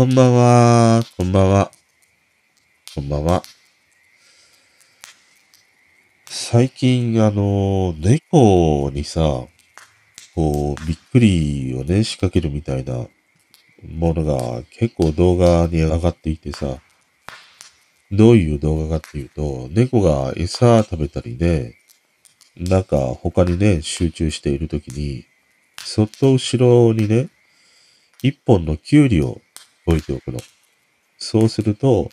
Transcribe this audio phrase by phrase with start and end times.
[0.00, 1.70] こんばんは、こんばんは、
[2.94, 3.42] こんばんは。
[6.24, 9.20] 最近、あの、猫にさ、
[10.34, 16.78] こう、びっくりをね、仕掛けるみたいなものが結構動画に上がっていてさ、
[18.10, 21.74] どういう動画かっていうと、猫が餌食べたりね、
[22.56, 25.26] なんか他にね、集中しているときに、
[25.84, 27.28] そっと後ろにね、
[28.22, 29.42] 一本のキュウリを
[29.86, 30.40] 置いておくの。
[31.18, 32.10] そうすると、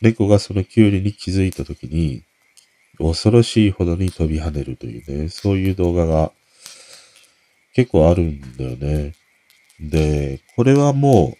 [0.00, 2.22] 猫がそのキュウリに気づいたときに、
[2.98, 6.32] 恐ろしいほどに飛び跳ねるというね、そういう動画が
[7.74, 9.14] 結構あるんだよね。
[9.80, 11.38] で、これはもう、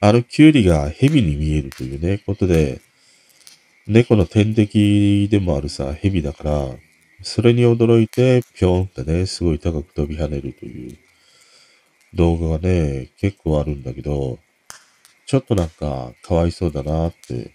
[0.00, 2.80] あのキュウリが蛇に見えるというね、ことで、
[3.86, 6.68] 猫の天敵でもあるさ、蛇だから、
[7.22, 10.98] それに驚いて、ぴょんってね、すごい高く飛び跳ねるという
[12.14, 14.38] 動画がね、結構あるんだけど、
[15.26, 17.52] ちょっとなんか、かわいそうだなって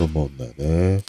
[0.00, 1.04] 思うんだよね。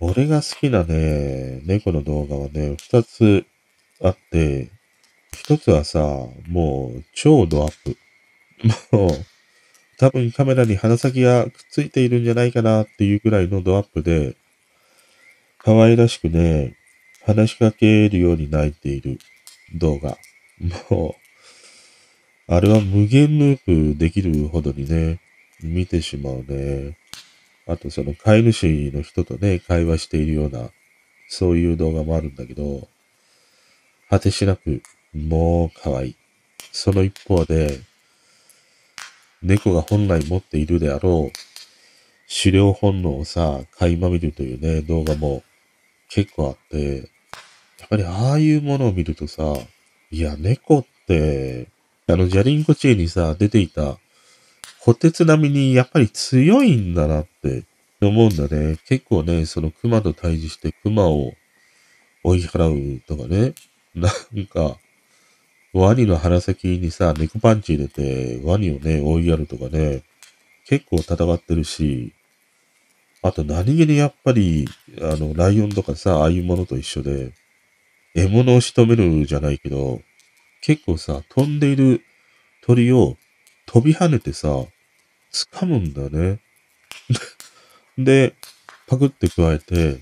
[0.00, 3.44] 俺が好きなね、猫の動画はね、二つ
[4.02, 4.70] あって、
[5.32, 6.00] 一つはさ、
[6.48, 7.96] もう超ドアップ。
[8.96, 9.26] もう、
[9.98, 14.36] 多分カメラに鼻先がくっついているんじゃないかなっていうくらいのドアップで、
[15.58, 16.74] 可愛らしくね、
[17.26, 19.18] 話しかけるように泣いている
[19.74, 20.16] 動画。
[20.90, 21.19] もう、
[22.52, 25.20] あれは無限ループできるほどにね、
[25.62, 26.98] 見てしまうね。
[27.68, 30.70] あとその飼い主の人とね、会話しているような、
[31.28, 32.88] そういう動画もあるんだけど、
[34.08, 34.82] 果てしなく、
[35.14, 36.16] もう可愛い。
[36.72, 37.78] その一方で、
[39.42, 41.32] 猫が本来持っているであろう、
[42.42, 45.44] 狩猟本能をさ、垣間見るというね、動画も
[46.08, 46.96] 結構あって、
[47.78, 49.54] やっぱりああいうものを見るとさ、
[50.10, 51.68] いや、猫って、
[52.10, 53.98] あの、ジャリンコチエにさ、出ていた、
[54.84, 57.64] 虎鉄並みにやっぱり強いんだなって
[58.00, 58.78] 思うんだね。
[58.86, 61.32] 結構ね、その熊と対峙して熊を
[62.24, 63.54] 追い払うとかね。
[63.94, 64.78] なんか、
[65.72, 70.02] ワニの鼻先にさ、猫パンチ入れて、ワニをね、追いやるとかね、
[70.66, 72.12] 結構戦ってるし、
[73.22, 74.66] あと何気にやっぱり、
[75.00, 77.32] あの、ライオンとかさ、ああいうものと一緒で、
[78.14, 80.00] 獲物を仕留めるじゃないけど、
[80.60, 82.02] 結構さ、飛んでいる
[82.62, 83.16] 鳥を
[83.66, 84.48] 飛び跳ねてさ、
[85.32, 86.40] 掴むんだね。
[87.98, 88.34] で、
[88.86, 90.00] パクって加えて、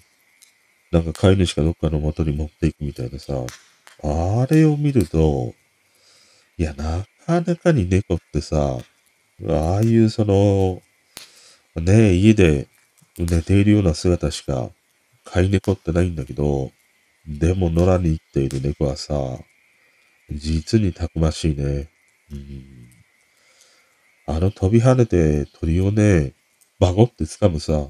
[0.91, 3.35] なんか飼い主かどっかの元に持っていくみたいなさ、
[4.03, 5.55] あれを見ると、
[6.57, 8.79] いや、なかなかに猫ってさ、
[9.49, 10.83] ああいうその、
[11.77, 12.67] ね家で
[13.19, 14.71] 寝ているような姿しか
[15.25, 16.73] 飼い猫ってないんだけど、
[17.27, 19.15] でも野良に生きている猫はさ、
[20.31, 21.89] 実にたくましいね。
[22.31, 22.89] うん、
[24.27, 26.35] あの飛び跳ねて鳥をね、
[26.79, 27.87] バゴって掴むさ、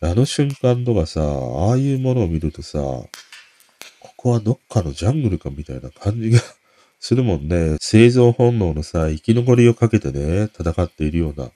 [0.00, 6.40] あの瞬間とかさ、ああいうものを見るとさ、ここはどっかのジャングルかみたいな感じが
[7.00, 7.76] するもんね。
[7.80, 11.50] 生存本能のさ、生き残りをかけてね、戦っているような、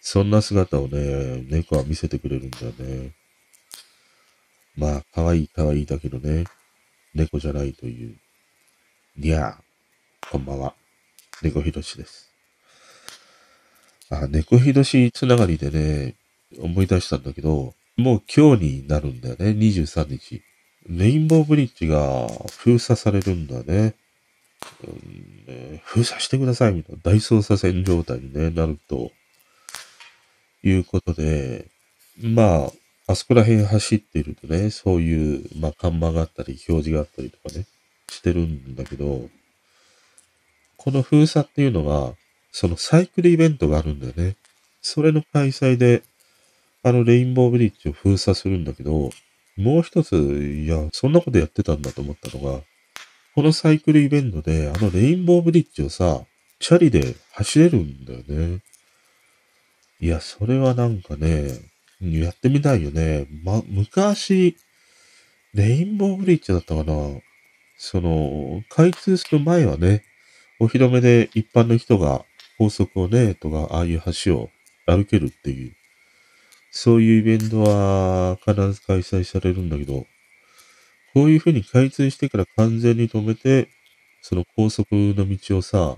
[0.00, 3.12] そんな姿をね、猫は見せてくれるんだよね。
[4.76, 6.44] まあ、可愛い可愛いだけどね、
[7.14, 8.16] 猫じゃないという。
[9.14, 10.72] にゃー、こんばんは。
[11.42, 12.30] 猫ひろしです。
[14.08, 16.14] あ、猫ひろしつながりでね、
[16.58, 20.42] 思い出したんだけど、もう今日になるんだよね、23日。
[20.88, 23.94] レインボーブリッジが封鎖されるんだね。
[24.82, 29.10] うんね封鎖してくださいみたいな大捜査線状態に、ね、なると
[30.62, 31.66] いうことで、
[32.18, 32.70] ま
[33.06, 37.66] あ、あそこら辺走っているとね、そういう、まあ、看板があったり、表示があったりとかね、
[38.12, 39.28] してるんだけど、
[40.76, 42.14] この封鎖っていうのは、
[42.50, 44.36] そのサイクルイベントがあるんだよね。
[44.80, 46.02] それの開催で、
[46.82, 49.10] あのレインボーブリッジを封鎖するんだけど、
[49.56, 52.62] もう一つ、いや、そんなことやってたんだと思ったのが、
[53.34, 56.22] このサイクルイベントで、あのレインボーブリッジをさ、
[56.58, 58.60] チャリで走れるんだよね。
[60.00, 61.48] いや、それはなんかね、
[62.00, 63.26] やってみたいよね。
[63.44, 64.56] ま、昔、
[65.54, 66.92] レインボーブリッジだったかな
[67.84, 70.04] その、開通する前はね、
[70.60, 72.24] お披露目で一般の人が
[72.56, 74.50] 高速をね、とか、ああいう橋を
[74.86, 75.74] 歩けるっていう、
[76.70, 80.06] そういうイベントは必ず開催されるんだけど、
[81.12, 83.68] こういうふうに開通してから完全に止めて、
[84.20, 85.96] その高速の道をさ、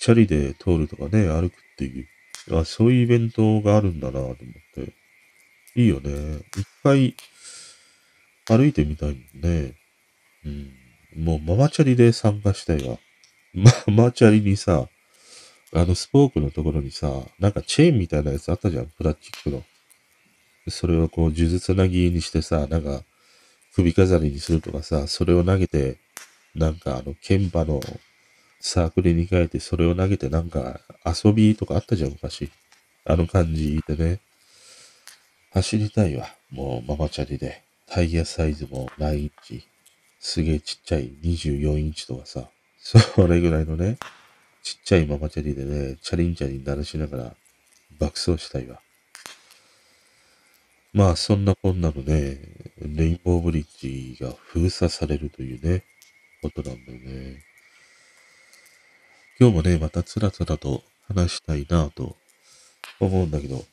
[0.00, 4.34] チャリで通るとかね、歩くっていう、あそういうイベントがあるんだなと思っ
[4.74, 4.92] て。
[5.76, 6.40] いいよね。
[6.56, 7.14] 一回
[8.46, 9.74] 歩いてみたいもんね。
[10.44, 10.72] うん。
[11.16, 12.98] もうママチャリで参加したいわ。
[13.54, 14.88] ママチャリにさ、
[15.72, 19.62] あのスポークのところにさ、なんかチェーンみたいなやつあったじゃん、プラスチックの。
[20.68, 23.02] それをこう、数珠つなぎにしてさ、なんか、
[23.74, 25.98] 首飾りにするとかさ、それを投げて、
[26.54, 27.80] なんかあの、剣馬の
[28.60, 32.50] サークルに変えて、それを投げてなんか遊びとかあったじゃん、昔。
[33.04, 34.20] あの感じでね。
[35.52, 36.28] 走りたいわ。
[36.50, 37.62] もうママチャリで。
[37.86, 39.66] タイヤサイズも9インチ。
[40.20, 42.50] すげえちっちゃい24インチとかさ。
[42.78, 43.98] それぐらいのね、
[44.62, 47.36] ちっちゃいママチャリでね、チャリンチャリン鳴らしながら
[47.98, 48.80] 爆走したいわ。
[50.94, 52.40] まあ、そんなこんなのね、
[52.78, 55.84] レインボーブリッジが封鎖されるというね、
[56.40, 57.42] ことなんだよね。
[59.38, 62.16] 今日もね、またつらつらと話したいなぁと
[62.98, 63.64] 思うんだけど、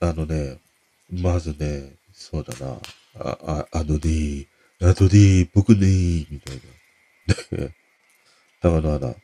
[0.00, 0.58] あのね、
[1.10, 2.80] まずね、そうだな、
[3.20, 4.46] あ、あ、あのね、
[4.82, 6.60] あとで、僕ね、みたい
[7.58, 7.70] な。
[8.60, 9.14] 高野花、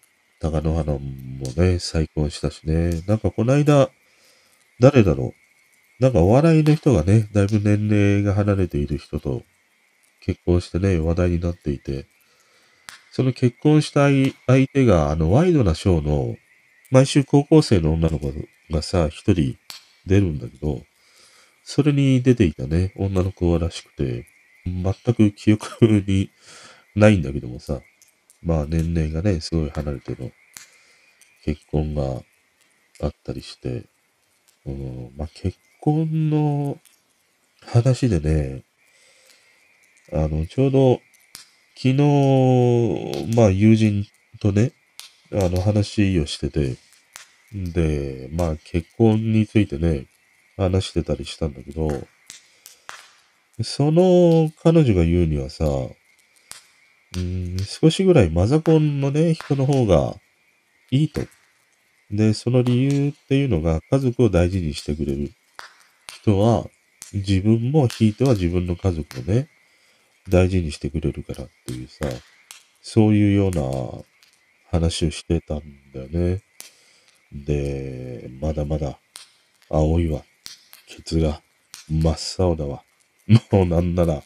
[0.41, 3.91] 高野花もね、再婚したしね、なんかこの間、
[4.81, 6.03] 誰だろう。
[6.03, 9.43] なんかお笑いの人がね、だいぶ年齢が離れている人と
[10.21, 12.07] 結婚してね、話題になっていて、
[13.11, 14.09] その結婚した
[14.47, 16.37] 相手が、あの、ワイドなショーの、
[16.91, 18.33] 毎週高校生の女の子
[18.71, 19.57] がさ、一人
[20.07, 20.83] 出るんだけど、
[21.63, 24.32] それに出ていたね、女の子らしくて、
[24.65, 26.31] 全く記憶に
[26.95, 27.81] ないんだけどもさ、
[28.43, 30.31] まあ年齢がね、すごい離れての
[31.45, 32.23] 結婚が
[33.01, 33.87] あったりして、
[34.67, 36.79] うん、まあ結婚の
[37.61, 38.63] 話でね、
[40.13, 41.01] あの、ちょうど
[41.75, 44.07] 昨日、まあ友人
[44.41, 44.73] とね、
[45.33, 46.77] あの話をしてて、
[47.53, 50.07] で、まあ結婚についてね、
[50.57, 51.89] 話してたりしたんだけど、
[53.61, 55.67] その彼女が言うにはさ、
[57.17, 60.15] うん、少しぐらいマザコンのね、人の方が
[60.91, 61.21] いいと。
[62.11, 65.33] で、その理由っていうのが家族を大事にしてくれる
[66.23, 66.67] 人は、
[67.13, 69.49] 自分もひいては自分の家族をね、
[70.29, 72.07] 大事にしてくれるからっていうさ、
[72.81, 74.05] そういうような
[74.71, 75.63] 話をしてたん
[75.95, 76.43] だよね。
[77.33, 78.99] で、まだまだ
[79.69, 80.23] 青いわ。
[80.87, 81.43] ケツが
[81.89, 82.83] 真っ青だわ。
[83.51, 84.23] もうなんなら、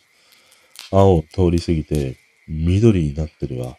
[0.91, 2.17] 青通り過ぎて
[2.49, 3.77] 緑になってるわ。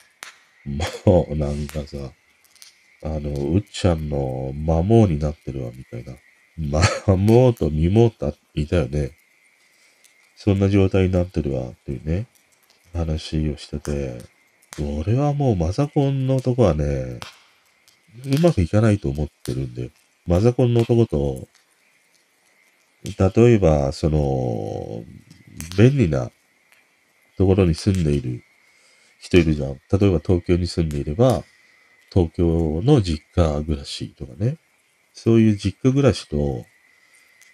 [1.06, 2.12] もうなんかさ、
[3.04, 6.16] あの、うっちゃんのマモーになってるわ、みたいな。
[6.58, 6.81] マ
[7.16, 9.12] モーとミモーといたよね。
[10.36, 12.25] そんな状態になってるわ、っていうね、
[12.94, 14.18] 話をしてて、
[14.80, 17.19] 俺はもうマザコンの男はね、
[18.25, 19.92] うまくいかないと思ってるんで、
[20.25, 21.48] マザコンの男と、
[23.03, 25.03] 例えば、その、
[25.77, 26.31] 便利な
[27.38, 28.44] ところに住んでいる
[29.19, 29.73] 人いるじゃん。
[29.73, 31.44] 例えば東京に住んでいれば、
[32.11, 34.57] 東京の実家暮らしとかね。
[35.13, 36.65] そういう実家暮らしと、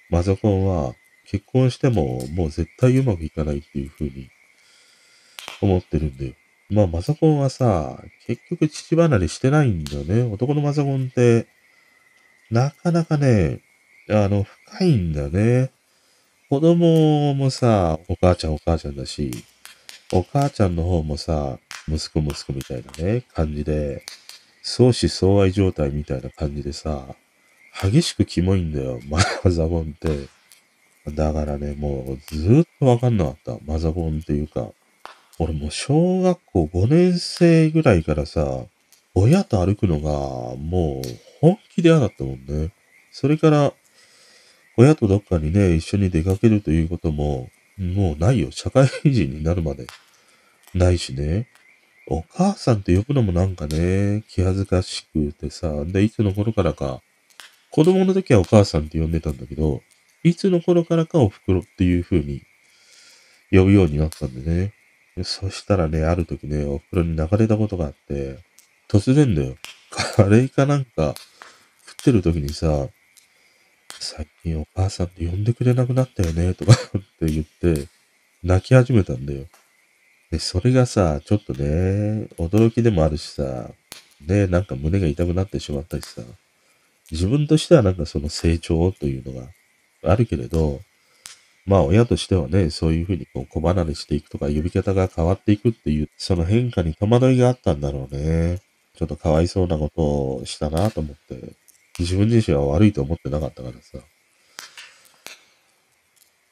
[0.09, 0.93] マザコンは
[1.25, 4.29] 結婚してももう絶対うまくいかないっていう風に
[5.61, 6.35] 思ってるんで。
[6.69, 10.23] まあマザコンはさ、結局父離れしてないんだよね。
[10.23, 11.47] 男のマザコンって、
[12.51, 13.59] なかなかね、
[14.09, 14.45] あの、
[14.81, 15.71] いんだね。
[16.49, 19.31] 子供もさ、お母ちゃんお母ちゃんだし、
[20.11, 24.03] お母ちゃんの方もさ、息子息子みたいなね、感じで、
[24.61, 27.15] 相思相愛状態みたいな感じでさ、
[27.81, 29.19] 激しくキモいんだよ、マ
[29.49, 30.27] ザコンって。
[31.11, 33.57] だからね、もうずっとわかんなかった。
[33.65, 34.69] マザコンっていうか。
[35.39, 38.65] 俺もう小学校5年生ぐらいからさ、
[39.15, 41.07] 親と歩くのがもう
[41.41, 42.71] 本気で嫌だったもんね。
[43.11, 43.73] それから、
[44.77, 48.51] 親とどっかにね、一緒に出かけるということも、もうないよ。
[48.51, 49.87] 社会人になるまで。
[50.73, 51.47] ないしね。
[52.07, 57.01] お母さんって呼ぶのもなんかね、気恥ずかしくてさ、で、いつの頃からか、
[57.71, 59.81] 子供の時はお母さんって呼んでたんだけど、
[60.23, 62.41] いつの頃からかお袋っていう風に
[63.51, 64.73] 呼ぶようになったんでね。
[65.23, 68.37] そしたらね、ある時ね、お袋に流れたことがあって、
[68.89, 69.55] 突然だよ。
[70.15, 71.13] カレーかなんか
[71.87, 72.87] 食ってる時にさ、
[74.03, 76.75] 最近お母さんって呼んでくれなくなったよね、とか っ
[77.19, 77.87] て言って、
[78.43, 79.45] 泣き始めたんだよ。
[80.29, 83.71] で、それがさ、ちょっとね、驚きでもあるしさ、
[84.27, 86.21] ね、なんか胸が痛くなってしまったりさ、
[87.11, 89.47] 自分としてはなんかその成長というのが
[90.03, 90.81] あるけれど、
[91.65, 98.59] まあ親としてはね、そういうふうにこう子離れしていくとか呼び方が変わっていくっていう、その変化に戸惑いがあったんだろうね。
[98.97, 100.01] ちょっとかわいそうなこと
[100.37, 101.53] をしたなと思って、
[101.99, 103.99] 自分自身は悪いと思ってなかったからさ。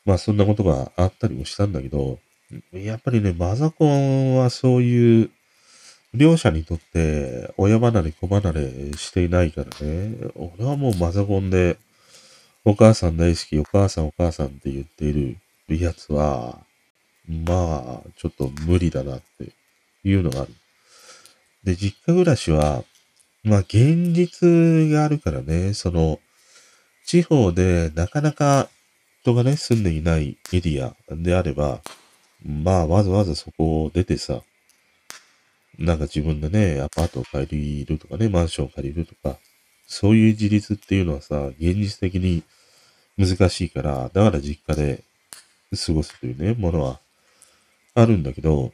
[0.05, 2.19] まあそんなことがあったりもしたんだけど、
[2.73, 5.29] やっぱりね、マザコンはそういう
[6.13, 10.15] 両者にとって親離れ子離れしていないからね。
[10.35, 11.77] 俺はもうマザコンで、
[12.65, 16.59] お母さん大好き、お母さんお母さんって言っているやつは、
[17.27, 19.51] まあ、ちょっと無理だなって
[20.03, 20.53] いうのがある。
[21.63, 22.83] で、実家暮らしは、
[23.43, 26.19] まあ現実があるからね、その、
[27.05, 28.69] 地方でなかなか
[29.21, 31.81] 人がね、住んでいないエリアであれば、
[32.43, 34.41] まあ、わざわざそこを出てさ、
[35.77, 39.37] なんか自分でね、アパートを借りるとかね、マンションを借りるとか、
[39.85, 42.43] そういう自立っていうのはさ、現実的に
[43.17, 45.03] 難しいから、だから実家で
[45.85, 46.99] 過ごすというね、ものは
[47.93, 48.73] あるんだけど、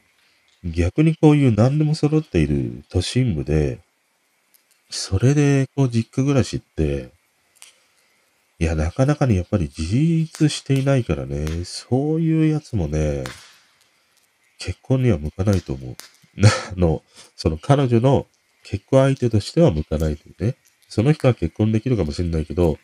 [0.64, 3.80] 逆にこういう何でも揃っている都心部で、
[4.90, 7.10] それでこう実家暮らしって、
[8.58, 13.24] いや、なかなかにやっぱり自立していないからね、そういうやつもね、
[14.58, 15.96] 結婚には向かないと思う。
[16.44, 17.02] あの、
[17.36, 18.26] その彼女の
[18.64, 20.56] 結婚相手としては向かないというね。
[20.88, 22.78] その人は結婚できるかもしれないけど、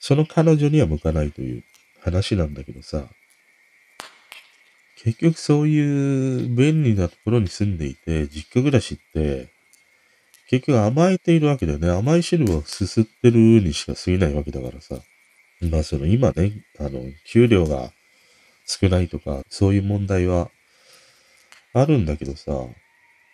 [0.00, 1.64] その彼女には向かないという
[2.00, 3.06] 話なんだけどさ、
[4.96, 9.53] 結局そういう便利なところに住んでいて、実家暮らしって、
[10.48, 11.90] 結局甘えているわけだよね。
[11.90, 14.96] 甘い汁をすすってるにしか過ぎないわけだからさ。
[15.62, 17.90] まあその今ね、あの、給料が
[18.66, 20.50] 少ないとか、そういう問題は
[21.72, 22.52] あるんだけどさ、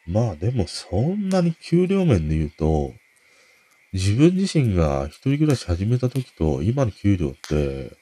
[0.06, 2.94] まあでもそんなに給料面で言うと、
[3.92, 7.92] 自分自身が一人暮らし始めた時と今の給料って、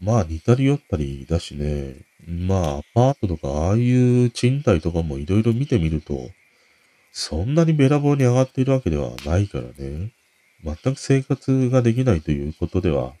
[0.00, 6.30] まあ似たり寄ったりだしね、まあアパートとかああいう賃貸とかもいろいろ見てみると、
[7.12, 10.12] そんなにべらぼうに上がっているわけではないからね。
[10.64, 13.14] 全く生活ができないということでは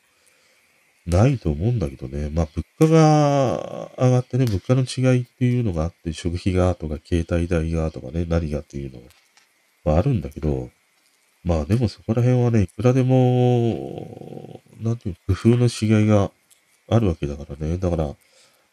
[1.06, 2.30] ないと思うんだけどね。
[2.30, 9.00] まあ、物価が上がってね、物価の違いっていうのがあって、食費がとか、携帯代がとかね、何がっていうの
[9.84, 10.70] はあるんだけど、
[11.44, 16.30] まあでもそこら辺はね、いくらでも、なんていう工夫のしがいが
[16.90, 17.78] あるわけだからね。
[17.78, 18.14] だから、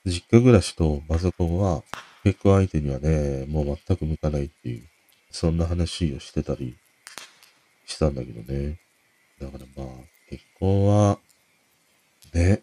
[0.06, 1.84] 実家暮らしとマザコンは、
[2.24, 4.84] 結婚相手にはね、もう全く向かないっていう、
[5.36, 6.78] そんな話をしてたり
[7.86, 8.80] したんだけどね。
[9.42, 9.96] だからまあ、
[10.30, 11.20] 結婚は、
[12.34, 12.62] ね。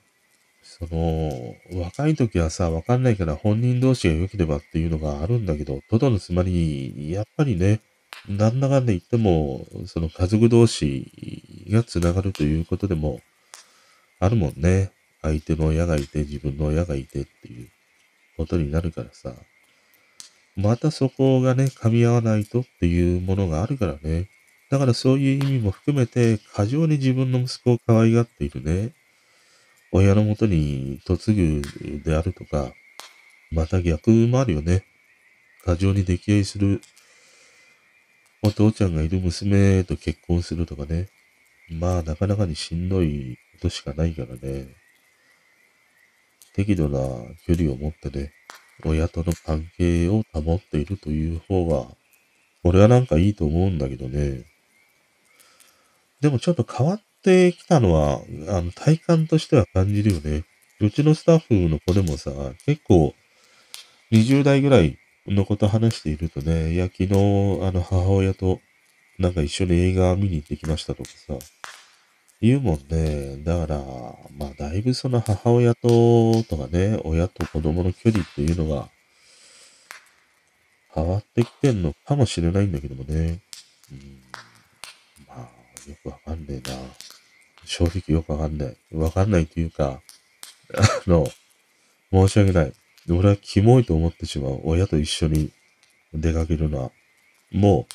[0.63, 7.81] その、若い時はさ、わかんないから本人同士が良ければっていうのがあるんだけど、トドのつまり、やっぱりね、
[8.27, 13.21] なんだかんだ言っても、その家族同士が繋がるということでも、
[14.19, 14.93] あるもんね。
[15.21, 17.69] 相手の親がいて、自分の親がいてっていう
[18.39, 19.35] ことになるからさ。
[20.57, 24.29] またそこがね、噛み合わないとっていうものがあるからね。
[24.71, 28.93] だからそういう意味も含めて、過剰に自分の息子を可愛がっているね。
[29.93, 32.73] 親のもとに嫁ぐであるとか、
[33.51, 34.85] また逆もあるよね。
[35.65, 36.81] 過剰に溺愛する
[38.43, 41.09] お父ちゃんがいる娘と結婚するとかね。
[41.71, 44.69] まあ、なかなかにしんどいことしかないからね。
[46.55, 46.99] 適度な
[47.47, 48.33] 距離を持ってね、
[48.91, 51.87] 親との関係を保っているという方が、
[52.65, 54.45] 俺はなんかいいと思うんだけどね。
[56.21, 60.45] でもちょっと変わってきたのは、あの、体感としては感じるよね。
[60.81, 62.31] うちのスタッフの子でもさ、
[62.65, 63.15] 結構、
[64.13, 68.61] 20代ぐらいのこと話しているとね、いや、昨日、あの、母親と、
[69.19, 71.35] なんか一緒に映画見に行ってきましたとかさ、
[72.43, 73.37] 言うもんね。
[73.45, 73.79] だから、
[74.37, 78.89] まあ、だいぶその母親と、とかね、親と子供の距離っていうのが、
[80.93, 83.39] 変わってきてんのかもしれないんだけどもね。
[83.93, 84.21] うん、
[85.29, 85.39] まあ、
[85.89, 86.77] よくわかんねえな。
[87.65, 88.77] 正直よくわかんない。
[88.93, 90.03] わかんないっていうか、
[90.75, 91.29] あの、
[92.11, 92.73] 申し訳ない。
[93.09, 94.61] 俺はキモいと思ってしまう。
[94.65, 95.53] 親と一緒に
[96.13, 96.91] 出かけるのは。
[97.53, 97.87] も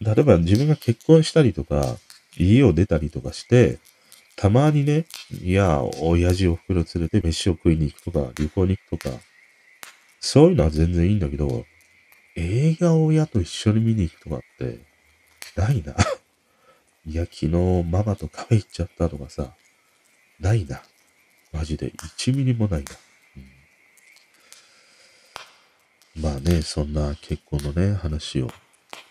[0.00, 1.98] う、例えば自分が結婚したりとか、
[2.36, 3.78] 家を出たりとかして、
[4.36, 5.06] たまにね、
[5.42, 9.16] いや、親父お袋連れて飯を食いに行くとか、旅行に行くとか、
[10.20, 11.64] そういうのは全然いいんだけど、
[12.36, 14.80] 映画を親と一緒に見に行くとかって、
[15.56, 15.94] ないな。
[17.06, 17.48] いや、昨日
[17.84, 19.54] ママとカフェ行っちゃったとかさ、
[20.38, 20.82] ないな。
[21.52, 22.92] マジで1ミリもないな。
[26.16, 28.52] うん、まあね、そんな結婚のね、話を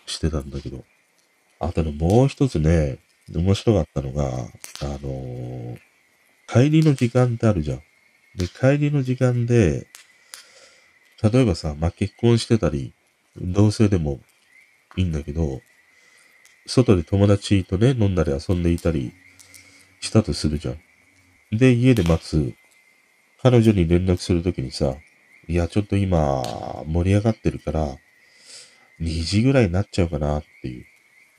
[0.06, 0.84] してたんだけど、
[1.58, 2.98] あとね、もう一つね、
[3.34, 5.78] 面白かったのが、あのー、
[6.46, 7.82] 帰りの時間ってあるじゃん。
[8.36, 9.86] で、帰りの時間で、
[11.22, 12.92] 例えばさ、まあ、結婚してたり、
[13.36, 14.20] 同性でも
[14.96, 15.60] いいんだけど、
[16.66, 19.12] 外で友達とね、飲んだり遊んでいたり
[20.00, 21.56] したとするじゃん。
[21.56, 22.54] で、家で待つ。
[23.42, 24.96] 彼女に連絡するときにさ、
[25.48, 26.42] いや、ちょっと今、
[26.86, 27.96] 盛り上がってるから、
[29.00, 30.84] 2時ぐらいになっちゃうかなっていう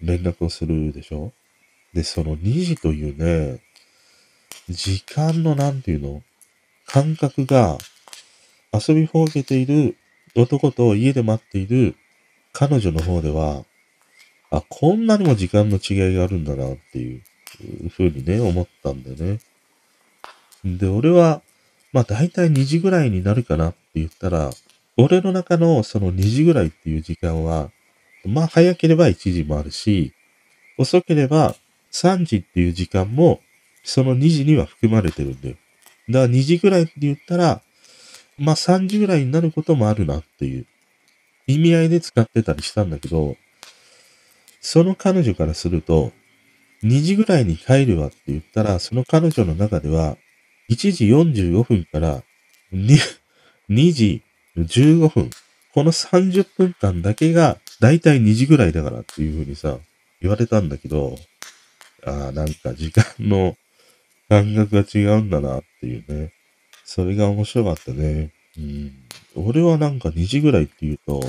[0.02, 1.34] 連絡をするでしょ
[1.94, 3.60] で、その2時というね、
[4.70, 6.22] 時間のなんていうの
[6.86, 7.78] 感覚が
[8.74, 9.98] 遊びほうけている
[10.36, 11.96] 男と家で待っている
[12.54, 13.64] 彼女の方では、
[14.50, 17.22] あ、こんなにも時間の違いがあるんだなっていう
[17.90, 19.40] ふうにね、思ったんだよね。
[20.64, 21.42] で、俺は、
[21.94, 24.52] まあ大体2時ぐらいになるかなって言ったら、
[24.98, 27.72] 俺の中のその2時ぐらいっていう時間は、
[28.26, 30.14] まあ早ければ1時もあるし、
[30.78, 31.56] 遅ければ
[32.02, 33.42] 3時っていう時間も、
[33.84, 35.56] その2時には含まれてるんだよ。
[36.10, 37.62] だから2時ぐらいって言ったら、
[38.38, 40.66] まあ3時ぐらいになることもあるなっていう
[41.48, 43.36] 意味合いで使ってたりしたんだけど、
[44.62, 46.12] その彼女からすると、
[46.84, 50.18] 2時ぐらいに帰るわって言ったら、その彼女の中では、
[50.70, 52.22] 1時45分から
[52.74, 52.98] 2,
[53.70, 54.22] 2時
[54.58, 55.30] 15分、
[55.74, 59.78] この30分間だけが、だいたい2時ぐらいだからっていう風にさ、
[60.22, 61.18] 言われたんだけど、
[62.06, 63.56] ああ、なんか時間の
[64.30, 66.32] 感覚が違うんだなっていうね。
[66.84, 68.32] それが面白かったね。
[68.58, 68.94] うん。
[69.36, 71.22] 俺はなんか2時ぐらいって言うと、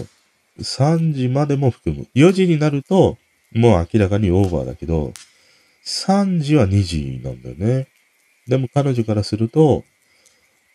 [0.61, 2.07] 3時までも含む。
[2.15, 3.19] 4時になると、
[3.53, 5.13] もう明らかにオーバーだけど、
[5.85, 7.89] 3時は2時なんだよね。
[8.47, 9.85] でも彼女からすると、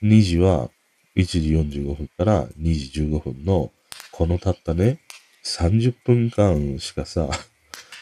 [0.04, 0.70] 2時は
[1.16, 3.72] 1時45分から2時15分の、
[4.12, 5.00] このたったね、
[5.44, 7.30] 30分間しかさ、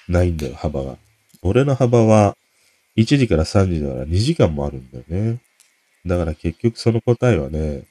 [0.08, 0.98] ないんだよ、幅が。
[1.42, 2.36] 俺の幅は、
[2.98, 5.40] 1時から3時だから2時間もあるんだよね。
[6.06, 7.84] だから結局その答えはね、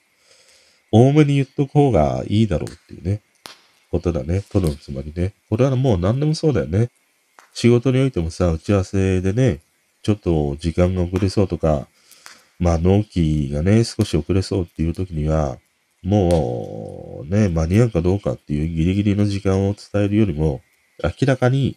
[0.92, 3.20] 多めに言っとく方がいいだろうっていうね、
[3.90, 4.42] ことだね。
[4.50, 5.34] とのつまりね。
[5.48, 6.90] これはもう何でもそうだよね。
[7.52, 9.60] 仕事においてもさ、打ち合わせでね、
[10.02, 11.88] ちょっと時間が遅れそうとか、
[12.58, 15.58] まあ納期がね、少し遅れそうっていう時には、
[16.02, 20.60] もうね、間に合うかどうかっていうギリギリの時間を伝えるよりも、
[21.02, 21.76] 明らかに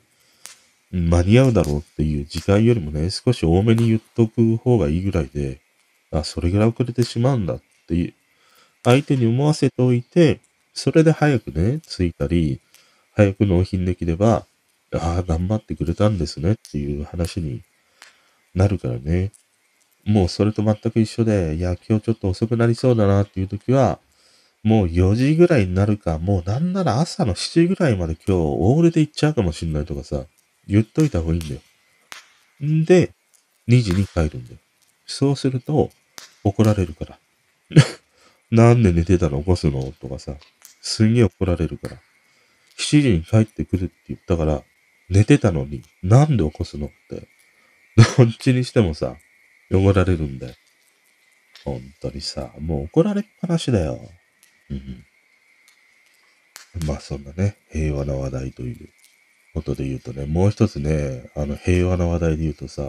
[0.96, 5.60] 間に合うだろうっていう時間よりもね、少し多めに言っとく方がいいぐらいで、
[6.12, 8.14] あ、それぐらい遅れてしまうんだっていう、
[8.84, 10.40] 相手に思わせておいて、
[10.74, 12.62] それで早くね、着いたり、
[13.16, 14.46] 早く納品できれば、
[14.94, 17.64] ああ、頑張ってくれたんですねっていう話に
[18.54, 19.32] なるからね。
[20.06, 24.00] もうそれと全く一緒で、いや、今日ちょっと遅くなりそうだなっていう時は、
[24.64, 30.26] もう4時ぐらいになるか、もうなんなら朝の7時ぐらいまで今日オールで行っちゃうかもしんないとかさ、
[30.68, 31.62] 言っといた方がいいんだよ。
[32.64, 33.12] んで、
[33.68, 34.58] 2時に帰るんだよ。
[35.06, 35.92] そうすると、
[36.44, 37.20] 怒られるから。
[38.52, 39.40] なんで寝てたの？
[39.40, 39.92] 起こすの？
[40.00, 40.36] とかさ、
[40.82, 41.98] すんげえ怒られるから。
[42.78, 44.64] 7時に帰ってくるって言ったから、
[45.10, 46.88] 寝てたのに、なんで起こすの？
[46.88, 47.28] って。
[48.18, 49.18] どっちにしてもさ、
[49.72, 50.56] 汚られるんだよ。
[51.64, 54.00] 本当にさ、もう怒られっぱなしだよ。
[54.70, 55.06] うん。
[56.86, 58.90] まあそんなね、平和な話題という
[59.54, 62.84] ことで言うとね、もう一つね、あの平和な話題で言うとさ、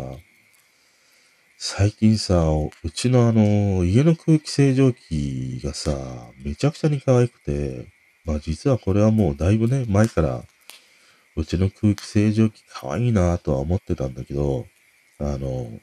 [1.56, 2.48] 最近さ、
[2.82, 7.86] うちのあの、家の空気清浄機がさ、めちゃくちゃに可愛くて、
[8.24, 10.42] まあ実はこれはもうだいぶね、前から、
[11.36, 14.66] うちの空気清浄機可愛いなとは思ってたんだけど、
[15.18, 15.80] あの、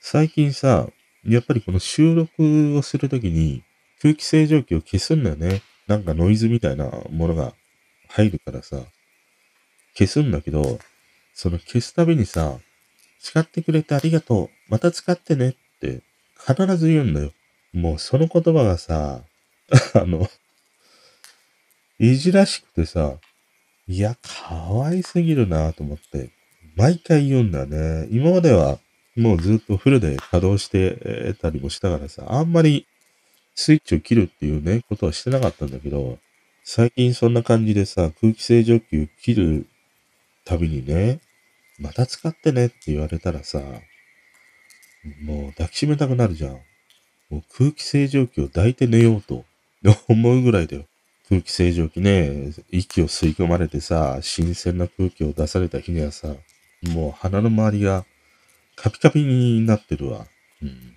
[0.00, 0.88] 最近さ、
[1.24, 3.62] やっぱりこの収録をするときに
[4.00, 5.62] 空気清浄機を消すんだよね。
[5.86, 7.52] なんかノイズみたいなものが
[8.08, 8.78] 入るからさ、
[9.94, 10.78] 消すんだけど、
[11.34, 12.58] その消すたびにさ、
[13.20, 14.50] 使ってくれてありがとう。
[14.68, 16.00] また使ってねって
[16.38, 17.32] 必ず言うんだよ。
[17.72, 19.22] もうその言葉がさ、
[19.94, 20.28] あの、
[21.98, 23.16] いじらしくてさ、
[23.86, 26.30] いや、可愛すぎるなと思って、
[26.76, 28.08] 毎回言うんだね。
[28.10, 28.78] 今までは
[29.16, 32.86] もうずっとフルで稼働してたりもしたからさ、あんまり
[33.54, 36.18] スイッチを切るっていうね、ことはしてなかったんだけど、
[36.64, 39.66] 最近そんな感じでさ、空気清浄機を切る
[40.44, 41.20] たびにね、
[41.78, 43.60] また使ってねって言われたらさ、
[45.22, 46.52] もう抱きしめたくなるじゃん。
[47.30, 49.44] もう空気清浄機を抱いて寝ようと
[50.08, 50.84] 思うぐらいだよ。
[51.28, 56.34] 空気清浄機ね、息を吸い込まれてさ、新鮮な空気を出された日にはさ、
[56.82, 58.04] もう鼻の周りが
[58.76, 60.26] カピカピになってるわ。
[60.62, 60.94] うん。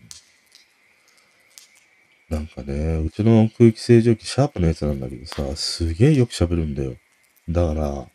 [2.30, 6.96] なんかね、うちの空気清浄機シャープなやつなんだけどさ、すげえよく喋るんだよ。
[7.48, 8.08] だから、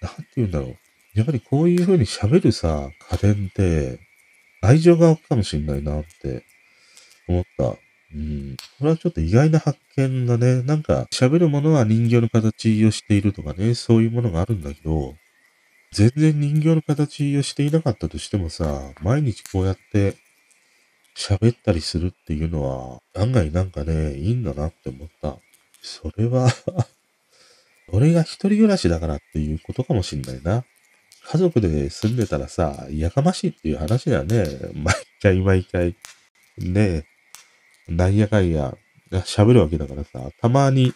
[0.00, 0.76] なんて言うんだろう。
[1.14, 3.98] やっぱりこういう風に喋るさ、家電って、
[4.60, 6.44] 愛情が湧くかもしんないなって
[7.28, 7.76] 思った。
[8.14, 8.56] うん。
[8.78, 10.62] これはちょっと意外な発見だね。
[10.62, 15.14] なんか、喋るものは人形の形をしているとかね、そういうものがあるんだけど、
[15.92, 20.16] 全然人形の形をしていなかったとしてもさ、毎日こうやって
[21.16, 25.38] 喋ったりするっていうのは、案外なんかね、いいんだなって思った。
[25.80, 26.50] それは
[27.96, 30.64] 俺が一人暮らしだからっていうことかもしんないな。
[31.28, 34.44] 家族で住んでたらさ、やかましいっていう話だよね。
[34.74, 35.96] 毎回毎回。
[36.58, 37.06] ね
[37.88, 38.76] なんやかんや、
[39.10, 40.92] 喋るわけだからさ、たまに、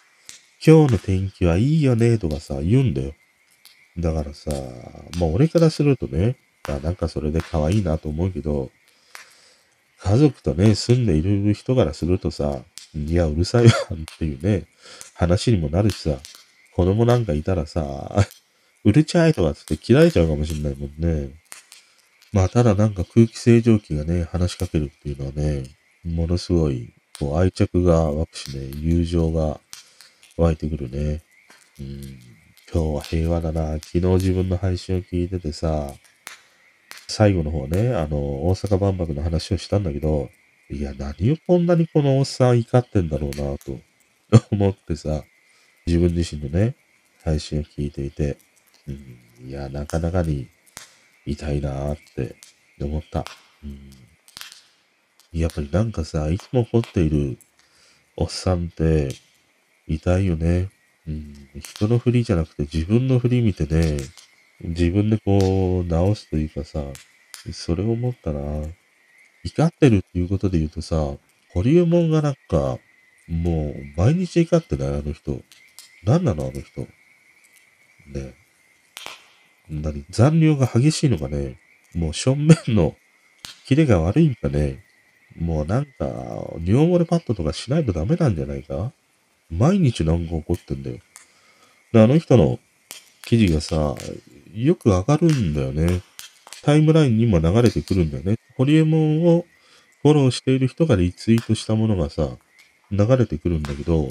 [0.64, 3.14] 今日の天気はいいよね、とかさ、言うんだよ。
[3.98, 4.50] だからさ、
[5.18, 6.36] まあ俺からするとね、
[6.68, 8.70] あなんかそれで可愛いなと思うけど、
[10.02, 12.62] 家族とね、住んでいる人からするとさ、
[12.94, 14.64] いや、うるさいわっていうね、
[15.14, 16.18] 話にもなるしさ、
[16.74, 18.26] 子供なんかいたらさ、
[18.85, 21.30] うるちゃいとかつって切られちゃうかもしんないもんね。
[22.33, 25.64] まあ、ただなんか空気清浄機がね、話しかけるっていうのはね、
[26.04, 29.61] ものすごい、こう愛着が湧くしね、友情が
[30.37, 31.22] 湧いてくるね。
[31.78, 32.18] うん、
[32.72, 33.72] 今日は平和だな。
[33.80, 35.92] 昨日自分の配信を聞いててさ、
[37.09, 40.30] 最後の方ね、あの、大阪万博の話をしたんだけど、
[40.70, 43.80] いや、何をこんなにこのおっさん怒ってんだろうなと
[44.52, 45.24] 思ってさ、
[45.90, 46.76] 自分自身のね、
[47.24, 48.38] 配信を聞いていて、
[48.87, 50.46] うん、いや、なかなかに
[51.26, 52.37] 痛いなーって
[52.81, 53.24] 思った。
[53.64, 53.90] うん、
[55.33, 57.38] やっぱりなんかさ、いつも怒っている
[58.16, 59.09] おっさんって
[59.88, 60.68] 痛いよね。
[61.09, 63.96] うん、人の振りじゃなくて自分の振り見てね、
[64.61, 66.85] 自分でこう直すというかさ、
[67.53, 68.40] それを思ったな。
[69.42, 71.16] 怒ってるっていうことで言うとさ、
[71.48, 72.79] ホリエモンがなんか、
[73.26, 74.88] もう毎日怒ってない？
[74.88, 75.40] あの人。
[76.04, 76.80] 何なのあの人。
[78.06, 78.34] ね。
[79.68, 80.04] 何？
[80.10, 81.58] 残量が激しいのかね。
[81.94, 82.96] もう正面の
[83.66, 84.82] キレが悪いんかね。
[85.38, 85.90] もうなんか、
[86.64, 88.92] 尿漏れパッドとかしないとダメなんじゃないか？
[89.50, 90.98] 毎日なんか起こってんだよ。
[91.92, 92.58] で、あの人の
[93.24, 93.94] 記事がさ、
[94.54, 96.00] よく上がるんだよね。
[96.62, 98.36] タイムラインにも流れてくるんだよね。
[98.56, 99.44] ホリエモンを
[100.02, 102.28] フォローしている人がリツイートしたものがさ、
[102.90, 104.08] 流れてくるんだけど、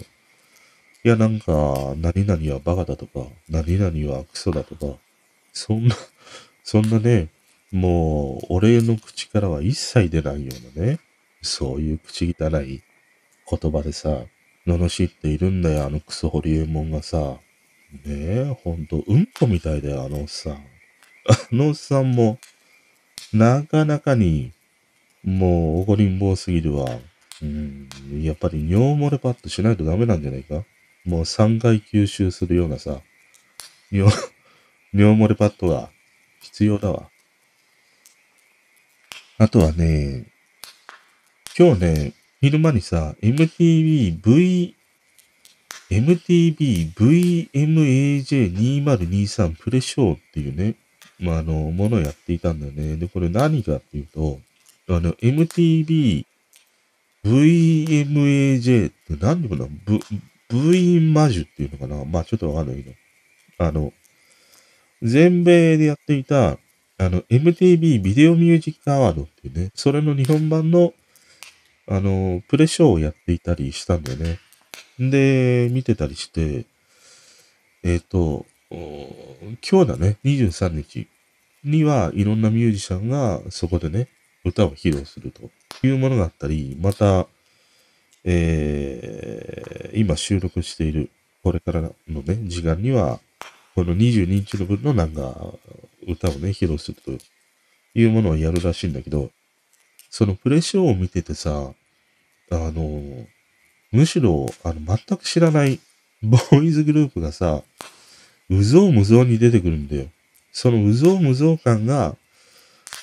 [1.04, 5.00] いや、なんか、何々はバカだとか、何々はクソだとか、
[5.54, 5.96] そんな、
[6.64, 7.30] そんなね、
[7.72, 11.00] もう、俺の口からは一切出ないようなね、
[11.42, 12.82] そういう口汚い
[13.50, 14.24] 言葉でさ、
[14.68, 17.38] 罵っているんだよ、あのクソホリエモンがさ。
[17.92, 20.54] ねえ、ほんと、うんこみたいだよ、あのおっさん。
[20.54, 20.60] あ
[21.52, 22.40] のおっさんも、
[23.34, 24.52] なかなかに、
[25.24, 26.86] もう、怒りん坊すぎるわ。
[27.42, 27.88] うん、
[28.22, 30.66] やっぱり尿漏れパッドしないとダメなんじゃないか？
[31.06, 33.00] もう3回吸収するようなさ、
[33.92, 34.14] 尿、
[34.94, 35.90] 尿漏れパッドが
[36.42, 37.10] 必要だわ。
[39.38, 40.26] あとはね、
[41.58, 44.76] 今日ね、昼間にさ、MTV V、
[45.90, 50.76] MTV VMAJ2023 プレショーっていうね、
[51.20, 52.98] まあ、あの、ものをやっていたんだよね。
[52.98, 54.40] で、これ何かっていうと、
[54.88, 56.26] あの、MTV
[57.24, 59.68] VMAJ って何でもな、
[60.50, 62.04] ブ、ブインマジュっていうのかな？
[62.06, 62.96] まあちょっとわかんないけど。
[63.60, 63.94] あの、
[65.02, 66.58] 全米でやっていた、
[66.98, 70.94] あの、MTV ビデオミュージックアワードっていうね、それの日本版の、
[71.88, 74.40] あの、プレショーをやっていたりしたんだよね。
[75.00, 76.66] で、見てたりして、
[77.84, 81.08] えっ、ー、と、今日だね、23日
[81.64, 84.08] にはいろんなミュージシャンがそこでね、
[84.46, 85.50] 歌を披露すると
[85.86, 87.28] いうものがあったり、また、
[88.24, 91.10] えー、今収録している、
[91.44, 93.20] これからのね、時間には、
[93.76, 95.54] この22日の分のなんか、
[96.08, 97.12] 歌をね、披露すると
[97.94, 99.30] いうものをやるらしいんだけど、
[100.10, 101.72] そのプレショーを見ててさ、
[102.52, 103.26] あの、
[103.92, 105.80] むしろ、あの、全く知らない
[106.22, 107.64] ボーイズグループがさ、
[108.50, 110.08] うぞうむぞうに出てくるんだよ。
[110.52, 112.16] そのうぞうむぞう感が、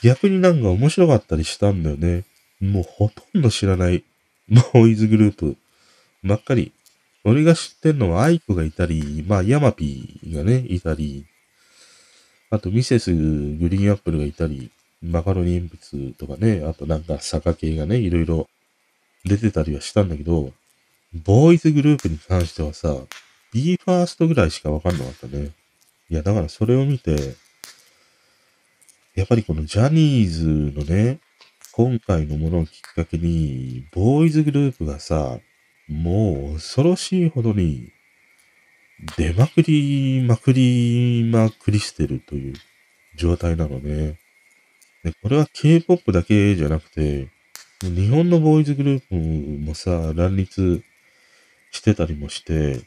[0.02, 2.24] 逆になんか面白かったりしたんだよね。
[2.60, 4.02] もうほとんど知らない
[4.48, 5.56] ボーイズグループ
[6.22, 6.72] ばっかり。
[7.24, 11.26] 俺が知ってんのはアイクがいたり、まあヤマピーがね、いたり、
[12.50, 14.70] あとミセスグリーンアップルがいたり、
[15.02, 18.48] マカロニ鉛筆とかね、あとなんか坂系がね、いろいろ
[19.24, 20.52] 出てたりはしたんだけど、
[21.24, 22.94] ボーイズグループに関してはさ、
[23.52, 25.50] BE:FIRST ぐらいしかわかんなかったね。
[26.08, 27.34] いや、だからそれを見て、
[29.16, 30.46] やっぱりこのジャニーズ
[30.78, 31.18] のね、
[31.76, 35.40] 今回のものをきっかけに、ボーイズグループがさ、
[35.86, 37.92] もう恐ろしいほどに
[39.18, 42.54] 出まくりまくりまくりしてるという
[43.14, 44.18] 状態なのね。
[45.04, 47.28] でこれは K-POP だけじゃなくて、
[47.82, 50.82] 日本のボーイズグループもさ、乱立
[51.72, 52.80] してたりもして、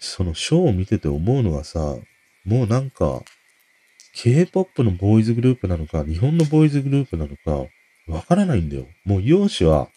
[0.00, 1.94] そのショーを見てて思うのはさ、
[2.44, 3.22] もうなんか、
[4.14, 7.70] K-POP のボーイズグループなのか、日本のボーイズグループなのか、
[8.06, 8.86] わからないんだよ。
[9.04, 9.88] もう容姿は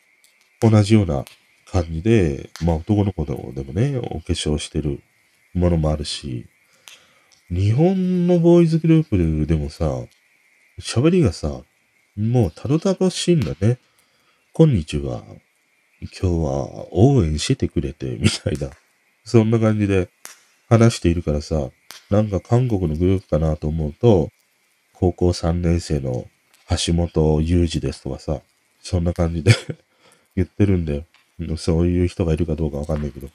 [0.61, 1.25] 同じような
[1.71, 5.01] 感じで、まあ男の子でもね、お化粧してる
[5.53, 6.45] ものもあるし、
[7.49, 9.85] 日本のボーイズグループでもさ、
[10.79, 11.61] 喋りがさ、
[12.15, 13.77] もうたどたどしいんだね。
[14.53, 15.23] こんにちは。
[16.01, 18.69] 今日は応援してくれて、みたいな。
[19.23, 20.09] そんな感じで
[20.69, 21.69] 話しているからさ、
[22.09, 24.29] なんか韓国のグループかなと思うと、
[24.93, 26.25] 高校3年生の
[26.69, 28.41] 橋本裕二ですとかさ、
[28.81, 29.51] そんな感じで
[30.35, 31.05] 言ってるんだよ。
[31.57, 33.29] そういう人がいるかどうかわかんないけど。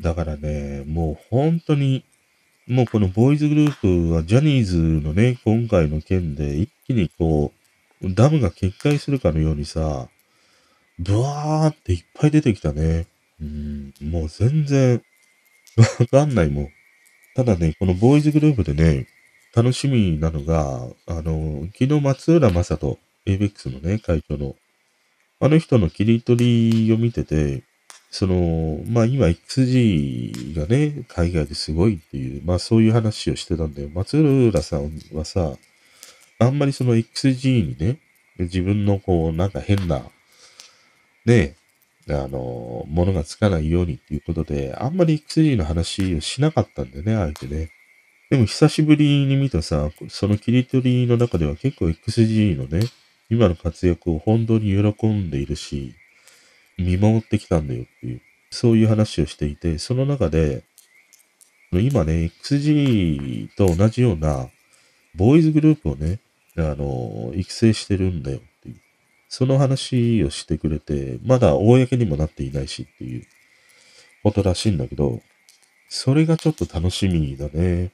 [0.00, 2.04] だからね、もう本当に、
[2.66, 7.52] もうこのボーイズグループはジャニーズのね、今回の件で一気にこ
[8.02, 10.08] う、ダムが決壊するかのようにさ、
[10.98, 13.06] ブワーっていっぱい出てきたね。
[13.40, 15.02] うん、もう全然、
[16.00, 16.68] わかんないもん。
[17.34, 19.06] ただね、このボーイズグループでね、
[19.54, 24.56] 楽しみなのが、あの、昨日松浦正人、ABEX のね、会長の、
[25.40, 27.62] あの人の切り取りを見てて、
[28.10, 33.90] その、まあ今 XG がね、海外ですごいっていう、まあそういう話をしてたんだよ。
[33.92, 35.52] 松浦さんはさ、
[36.38, 37.98] あんまりその XG にね、
[38.38, 40.02] 自分のこう、なんか変な、
[41.26, 41.56] ね、
[42.08, 47.70] あの、ものがつかないようにっていうことで、あんまり XG の話をしなかったんだよね、あえてね。
[48.32, 52.86] でも久しぶりに見たさ、その切り取りの中では結構 XG のね、
[53.28, 55.94] 今の活躍を本当に喜んでいるし、
[56.78, 60.64] 見守ってきたんだよっていう、そういう話をしていて、その中で、
[61.72, 64.48] 今ね、XG と同じような、
[65.14, 66.18] ボーイズグループをね、
[66.56, 68.76] あの、育成してるんだよっていう。
[69.28, 73.26] その話をしてくれて、まだ公にもなっていないしっていう
[74.22, 75.20] ことらしいんだけど、
[75.90, 77.92] それがちょっと楽しみだね。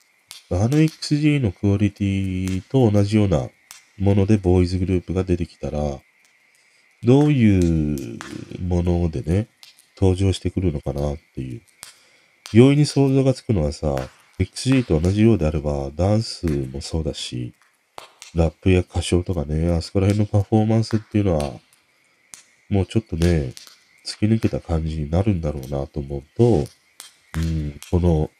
[0.50, 3.48] あの XG のクオリティと同じような
[3.98, 5.78] ものでボーイズグループが出てきたら、
[7.04, 8.18] どういう
[8.62, 9.48] ものでね、
[10.00, 11.60] 登場してくるのかなっていう。
[12.54, 13.94] 容易に想像がつくのはさ、
[14.38, 17.52] XG と同じようであれば、ダンスもそうだし、
[18.34, 21.52] ラップや歌唱とかね、あそこら辺のパフォーマンスっていうのは、
[22.70, 23.52] もうちょっとね、
[24.06, 26.64] 突き抜けた感じになるんだろうなと思うと、
[27.36, 28.30] うん、この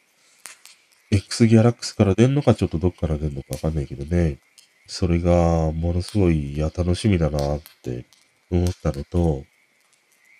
[1.11, 4.37] X ギャラックスから出んのかちょっとどっから出んのかわかんないけどね、
[4.85, 8.05] それがものすごい、いや、楽しみだなって
[8.51, 9.43] 思ったのと、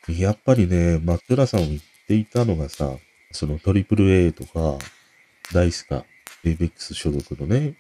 [0.08, 2.98] やっぱりね、マットラさんを言っていたのがさ、
[3.32, 4.78] そのトリプル a とか、
[5.54, 6.06] ダイスか、
[6.44, 7.76] エイベックス所属のね、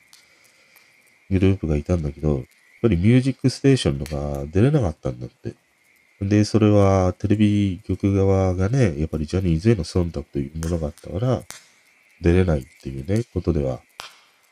[1.29, 2.45] グループがいたんだけど、やっ
[2.81, 5.53] ぱりミュージックステーションとか出れなかったんだって。
[6.21, 11.43] で、それはテレビ局側がね、やっぱりジャニーズへの忖度というものがあったから、
[12.21, 13.81] 出れないっていうね、ことでは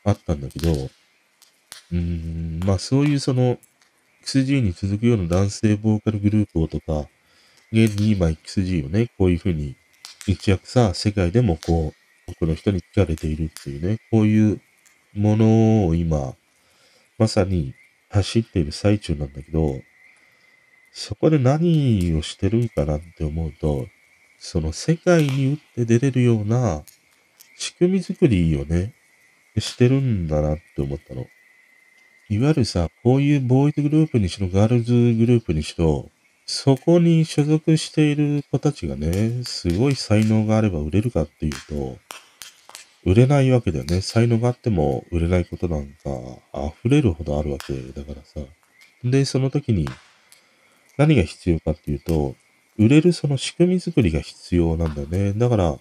[0.04, 3.58] あったんだけど、うーん、まあそういうその、
[4.24, 7.08] XG に続くような男性ボーカルグループをとか、
[7.72, 9.76] 現に今 XG をね、こういうふうに
[10.26, 14.60] 一躍さ、世界でもこう、多くの人に聞かれているっていうね、こういう
[15.14, 16.34] ものを今、
[17.18, 17.74] まさに
[18.10, 19.80] 走っている最中なんだけど、
[20.92, 23.86] そこで何をしてるんかなって思うと、
[24.38, 26.82] その世界に打って出れるような
[27.58, 28.94] 仕組み作りをね、
[29.58, 31.26] してるんだなって思ったの。
[32.28, 36.08] いわゆるさ、こういうボーイズグループにしろ、ガールズグループにしろ、
[36.46, 41.98] そこに所属している子たちがね、すごい才能があれば売れるかっていうと、
[43.04, 44.02] 売れないわけだよね。
[44.02, 46.10] 才能があっても売れないことなんか
[46.54, 48.40] 溢れるほどあるわけだからさ。
[49.02, 49.88] で、その時に
[50.96, 52.36] 何が必要かっていうと、
[52.78, 55.32] 売れるその仕組み作りが必要なんだよね。
[55.32, 55.78] だから、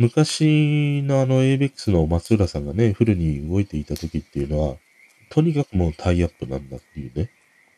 [0.00, 4.76] 昔のあの ABEX の松浦さんがね、フルに動いていた時っていうのは、
[5.28, 7.30] とにかくもうタイアップなんだっていうね。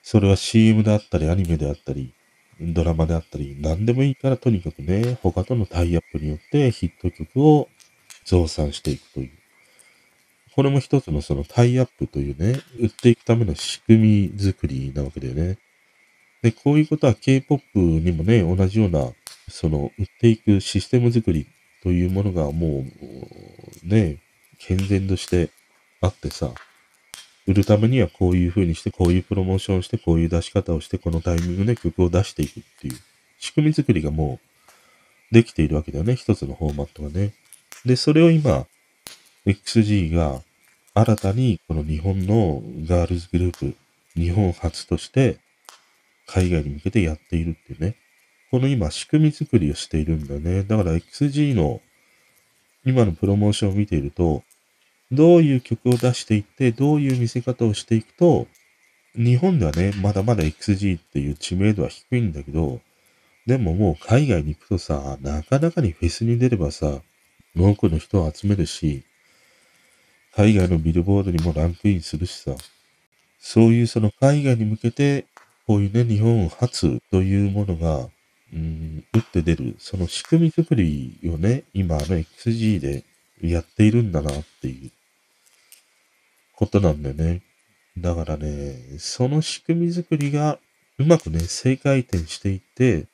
[0.05, 2.15] それは CM であったり、アニメであったり、
[2.61, 7.69] ドラマであったり、何でもいいからとにかくね、他とのタイアップによってヒット曲を
[8.25, 9.31] 増産していくという。
[10.55, 15.59] これも一つのそのタイアップというね、売っていくための仕組み作りなわけだよね。
[16.41, 19.11] で、こういうことは K-POP にもね、同じような、
[19.49, 21.49] その売っていくシステム作り
[21.83, 22.85] というものがも
[23.85, 24.19] う、ね、
[24.59, 25.51] 健全として
[26.01, 26.53] あってさ、
[27.47, 32.97] 売るためにはこういう風にして、こういうプロモーションして、こういう出し方をして、このタイミングで曲を出していくっていう
[33.39, 34.39] 仕組み作りがも
[35.31, 36.15] うできているわけだよね。
[36.15, 37.35] 一つのフォーマットがね。
[37.85, 38.67] で、それを今、
[39.47, 40.41] XG が
[40.95, 43.75] 新たにこの日本のガールズグループ、
[44.15, 45.39] 日本初として
[46.27, 47.97] 海外に向けてやっているっていうね。
[48.53, 50.63] この今仕組み作りをしているんだね。
[50.63, 51.81] だから XG の
[52.85, 54.43] 今のプロモーションを見ていると、
[55.11, 58.47] どういう曲を出していって、どういう見せ方をしていくと、
[59.17, 62.83] 日本ではね、まだまだ XG っていう知名度は低いんだけど、
[63.47, 67.01] でももう海外に行くとさ、なかなかにフェスに出ればさ、
[67.57, 69.03] 多くの人を集めるし、
[70.37, 72.55] 海外のビルボードにもランクインするしさ、
[73.39, 75.25] そういうその海外に向けて、
[75.67, 78.11] こういうね、日本初というものが、
[78.53, 83.05] うん、打って出る、その仕組み作りをね、今あの XG で
[83.41, 84.91] やっているんだなっていう
[86.57, 87.43] ことなんだよね。
[87.99, 90.59] だからね、その仕組み作りが
[90.99, 93.07] うまくね、正回転していって、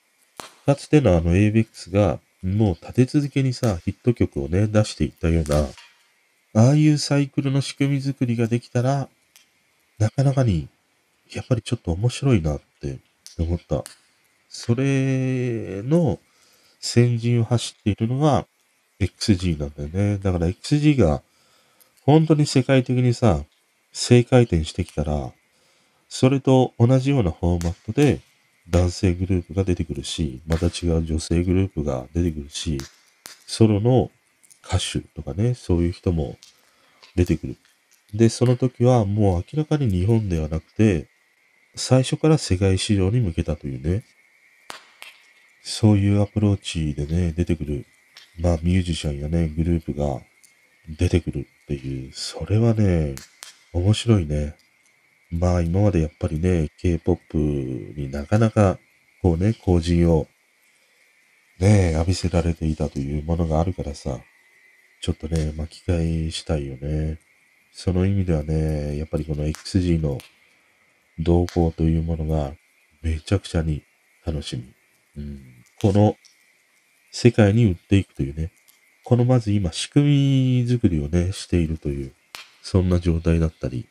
[0.67, 5.69] かつてのあの ABEX がもう立て続けにさ、ヒット曲をね、出していったような、
[6.55, 9.09] ああいうサイクルの仕組み作りができたら、
[9.99, 10.69] なかなかに、
[11.33, 12.99] やっぱりちょっと面白いなって
[13.39, 13.85] 思った。
[14.49, 16.19] それの
[16.81, 18.47] 先陣を走っているのが
[19.01, 20.19] XG なんだよね。
[20.19, 21.23] だから XG が
[22.05, 23.45] 本当に世界的にさ、
[23.93, 25.33] 正回転してきたら、
[26.09, 28.21] それと同じようなフォーマットで
[28.71, 32.79] 男性グループが出てくるし、また違う女性グループが出てくるし、
[33.47, 34.11] ソロの
[34.65, 36.37] 歌手とかね、そういう人も
[37.15, 37.57] 出てくる。
[38.15, 41.09] で、その時はもう明らかに日本ではなくて、
[41.75, 44.05] 最初から世界市場に向けたというね、
[45.63, 47.87] そういうアプローチでね、出てくる、
[48.41, 50.21] まあミュージシャンやね、グループが
[50.89, 53.15] 出てくるっていう、それはね、
[53.73, 54.55] 面白いね。
[55.31, 57.37] まあ今までやっぱりね、K-POP
[57.97, 58.79] になかなか
[59.21, 60.27] こうね、後陣を
[61.59, 64.21] ね、浴びせられていたというものがあるからさ、
[65.01, 67.19] ちょっとね、巻き返したいよね。
[67.73, 70.19] その意味ではね、やっぱりこの XG の
[71.19, 72.53] 動向というものが
[73.03, 73.83] めちゃくちゃに
[74.25, 74.78] 楽しみ。
[75.81, 76.17] この
[77.11, 78.51] 世界に売っていくというね、
[79.05, 82.13] このまず今仕組み作りをね、しているという、
[82.63, 83.87] そんな状態だったり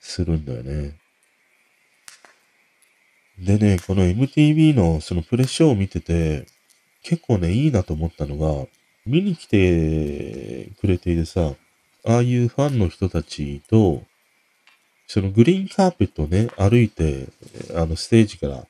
[0.00, 0.96] するんだよね。
[3.38, 6.46] でね、この MTV のそのプレッシャーを見てて、
[7.02, 8.66] 結構ね、いいなと思ったのが、
[9.06, 11.54] 見に来てくれているさ、
[12.04, 14.02] ああいうファンの人たちと、
[15.06, 17.28] そのグリーンカーペットをね、歩いて、
[17.74, 18.66] あのステージから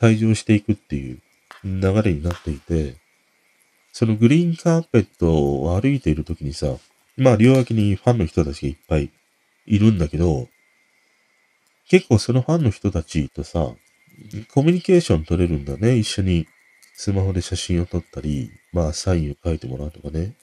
[0.00, 1.20] 退場していくっていう
[1.64, 2.96] 流れになっていて、
[3.92, 6.76] そのグリーンカーペットを歩いている時にさ、
[7.16, 9.10] まあ両脇にファンの人たちがいっぱい
[9.66, 10.48] いるんだけど、
[11.88, 13.70] 結構そのファンの人たちとさ、
[14.52, 15.96] コミュニケーション取れるんだね。
[15.96, 16.46] 一緒に
[16.94, 20.34] スマホで写真を撮ったり、まあサインを書いてもらうとかね。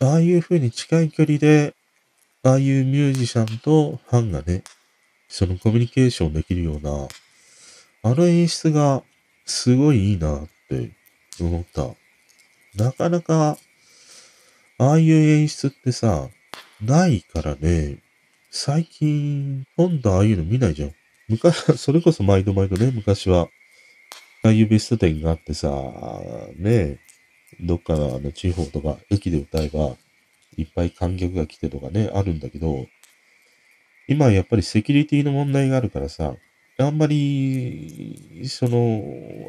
[0.00, 1.74] ああいう風に近い距離で、
[2.42, 4.62] ああいうミュージシャンとファンがね、
[5.28, 7.08] そのコミュニケーションできるような、
[8.02, 9.02] あの演出が
[9.44, 10.90] すごいいいなって
[11.40, 11.94] 思った。
[12.82, 13.58] なかなか、
[14.78, 16.28] ああいう演出ってさ、
[16.80, 17.98] ないからね、
[18.50, 20.94] 最近、今度ああいうの見ないじゃん。
[21.28, 23.48] 昔、 それこそ毎度毎度ね、昔は、
[24.42, 25.68] ああいうベスト店があってさ、
[26.56, 26.98] ね、
[27.60, 29.96] どっかのあの地方とか駅で歌えば、
[30.56, 32.86] いっぱい観客が来てとかね、あるんだけど、
[34.08, 36.36] 今やっぱりセキュリティの問題があるからさ、
[36.80, 39.02] あんまり、その、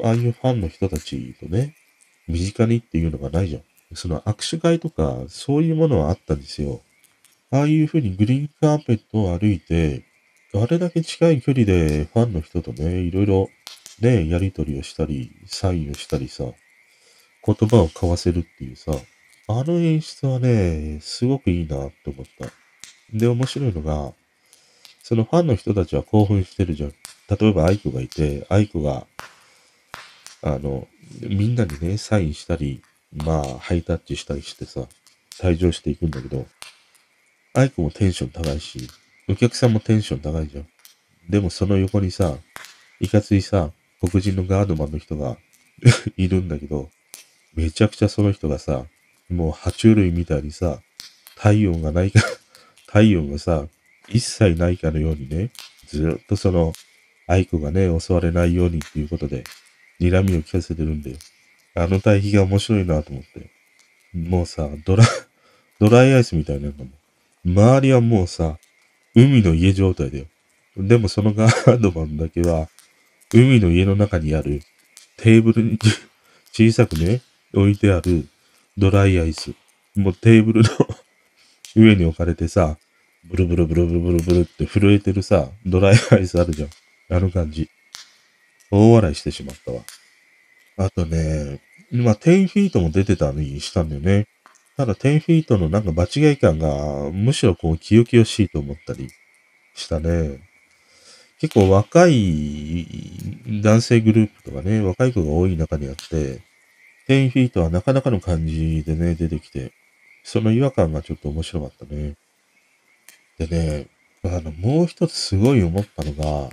[0.04, 1.74] ああいうファンの人たちとね、
[2.26, 3.62] 身近にっていうのがないじゃん。
[3.94, 6.80] その握手会とか、そういうものはあったんですよ。
[7.52, 10.02] ああいうふうにグリーンカーペットを歩いて、
[10.54, 13.48] あれだけ近い距離でファンの人とね、いろいろ
[14.00, 16.44] ね、やりとりをしたり、サインをしたりさ、
[17.44, 18.92] 言葉を交わせるっていうさ、
[19.46, 22.50] あの演出はね、すごくいいなって思った。
[23.12, 24.12] で、面白いのが、
[25.02, 26.92] そのファンの人たちは興奮してるじゃん。
[27.30, 29.06] 例えばアイコがいて、アイコが、
[30.42, 30.88] あの、
[31.20, 34.86] みんなにね、サインしたり、まあ、ハイタッチしたりしてさ、
[35.38, 36.46] 退場していくんだけど、
[37.54, 38.88] アイコもテンション高いし、
[39.28, 40.66] お客さんもテンション高いじゃん。
[41.28, 42.36] でもその横にさ、
[43.00, 45.36] いかついさ、黒人のガードマンの人が
[46.16, 46.90] いるんだけど、
[47.54, 48.86] めちゃくちゃその人がさ、
[49.28, 50.80] もう爬虫類みたいにさ、
[51.36, 52.20] 体温がないか
[52.86, 53.66] 体温がさ、
[54.08, 55.50] 一切ないかのようにね、
[55.86, 56.72] ずっとその、
[57.30, 59.44] アイコがね、襲われないようにっていうことで、
[60.00, 61.14] 睨みを利かせてるんで、
[61.76, 63.50] あの対比が面白いなと思って。
[64.12, 65.04] もうさ、ドラ、
[65.78, 66.90] ドライアイスみたいなんだも。
[67.44, 68.58] 周りはもうさ、
[69.14, 70.24] 海の家状態だよ。
[70.76, 72.68] でもそのガードマンだけは、
[73.32, 74.62] 海の家の中にある
[75.16, 75.78] テーブルに
[76.52, 77.20] 小さくね、
[77.54, 78.26] 置いてある
[78.76, 79.52] ドライアイス。
[79.94, 80.68] もうテーブルの
[81.76, 82.76] 上に置かれてさ、
[83.24, 86.70] ブルブルブルブルブルブルって震えてるさ、ドライアイスあるじゃん。
[87.10, 87.68] あの感じ。
[88.70, 89.82] 大笑いしてしまったわ。
[90.76, 94.28] あとね、まあ、10フィートも出てたにしたんだよね。
[94.76, 99.08] ただ10フィートのなんか場違い感がむしろこう清々しいと思ったり
[99.74, 100.40] したね。
[101.40, 102.86] 結構若い
[103.62, 106.42] 男性グループとかね、若い子が多い中にあって、
[107.08, 109.72] 10フィートはなかなかの感じでね、出てきて、
[110.22, 112.14] その違和感がちょっと面白かったね。
[113.38, 113.86] でね、
[114.22, 116.50] あの、もう一つすごい思ったのが、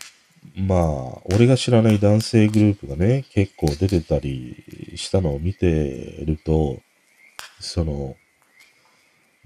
[0.55, 4.63] まあ、俺が知らない男性グループがね、結構出てたり
[4.95, 6.79] したのを見てると、
[7.59, 8.15] その、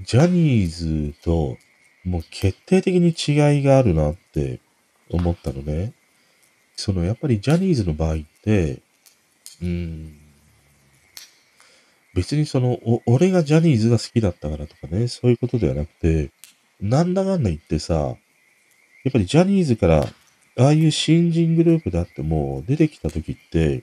[0.02, 0.70] ジャニー
[1.12, 1.58] ズと
[2.04, 4.60] もう決定的に違いがあるなって
[5.10, 5.94] 思ったのね。
[6.76, 8.82] その、やっぱりジャニーズの場合って、
[9.62, 10.18] うん、
[12.14, 16.32] 別にその、俺がジャニーズが好きだったからとかね、そういうことではなくて、
[16.82, 20.08] なんだかんだ言ってさ、やっぱりジャニーズから
[20.58, 23.82] ああいう新人グループだっても出てきた時って、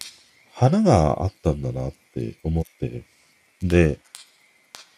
[0.53, 3.03] 花があったんだなって思って。
[3.62, 3.99] で、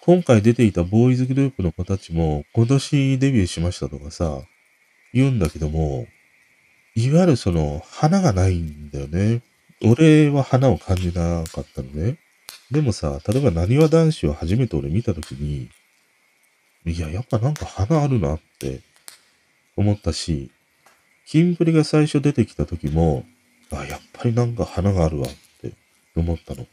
[0.01, 4.41] 今回出ていたボーイズグループの子たちも今年デビューしましたとかさ、
[5.13, 6.07] 言うんだけども、
[6.97, 9.43] いわゆるその花がないんだよね。
[9.83, 12.19] 俺は花を感じなかったのね。
[12.71, 15.69] でもさ、例えば何わ男子を初めて俺見たときに、
[16.87, 18.81] いや、やっぱなんか花あるなって
[19.77, 20.51] 思ったし、
[21.31, 23.25] キンプリが最初出てきた時も、
[23.71, 25.31] あ、やっぱりなんか花があるわっ
[25.63, 25.75] て
[26.17, 26.67] 思ったの。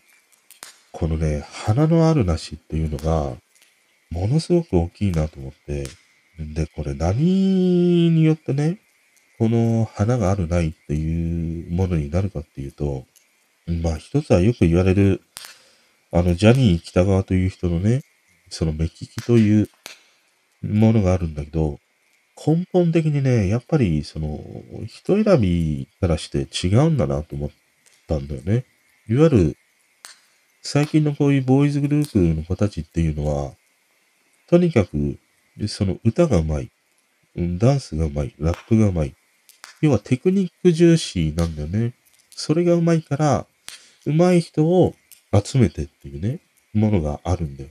[0.92, 3.36] このね、花のあるなしっていうのが、
[4.10, 5.84] ものすごく大きいなと思って、
[6.40, 8.80] で、これ何によってね、
[9.38, 13.06] この花があるないっていうものになるかっていうと、
[13.68, 15.22] まあ一つはよく言われる、
[16.12, 18.02] あの、ジャニー北川という人のね、
[18.50, 19.70] その目利きという
[20.64, 21.78] ものがあるんだけど、
[22.46, 24.40] 根本的にね、やっぱり、その、
[24.86, 27.50] 人選びからして違うんだなと思っ
[28.08, 28.66] たんだよね。
[29.10, 29.58] いわゆる、
[30.62, 33.54] 最近のこういうボーイズグループの子たちっていうのは、
[34.50, 35.18] とにかく、
[35.68, 39.14] その歌が上手い、ダンスが上手い、ラップが上手い。
[39.82, 41.94] 要はテクニック重視なんだよね。
[42.30, 43.48] それが上手いから、
[44.06, 44.94] 上手い人を
[45.34, 46.40] 集めてっていうね、
[46.74, 47.70] ものがあるんだよ。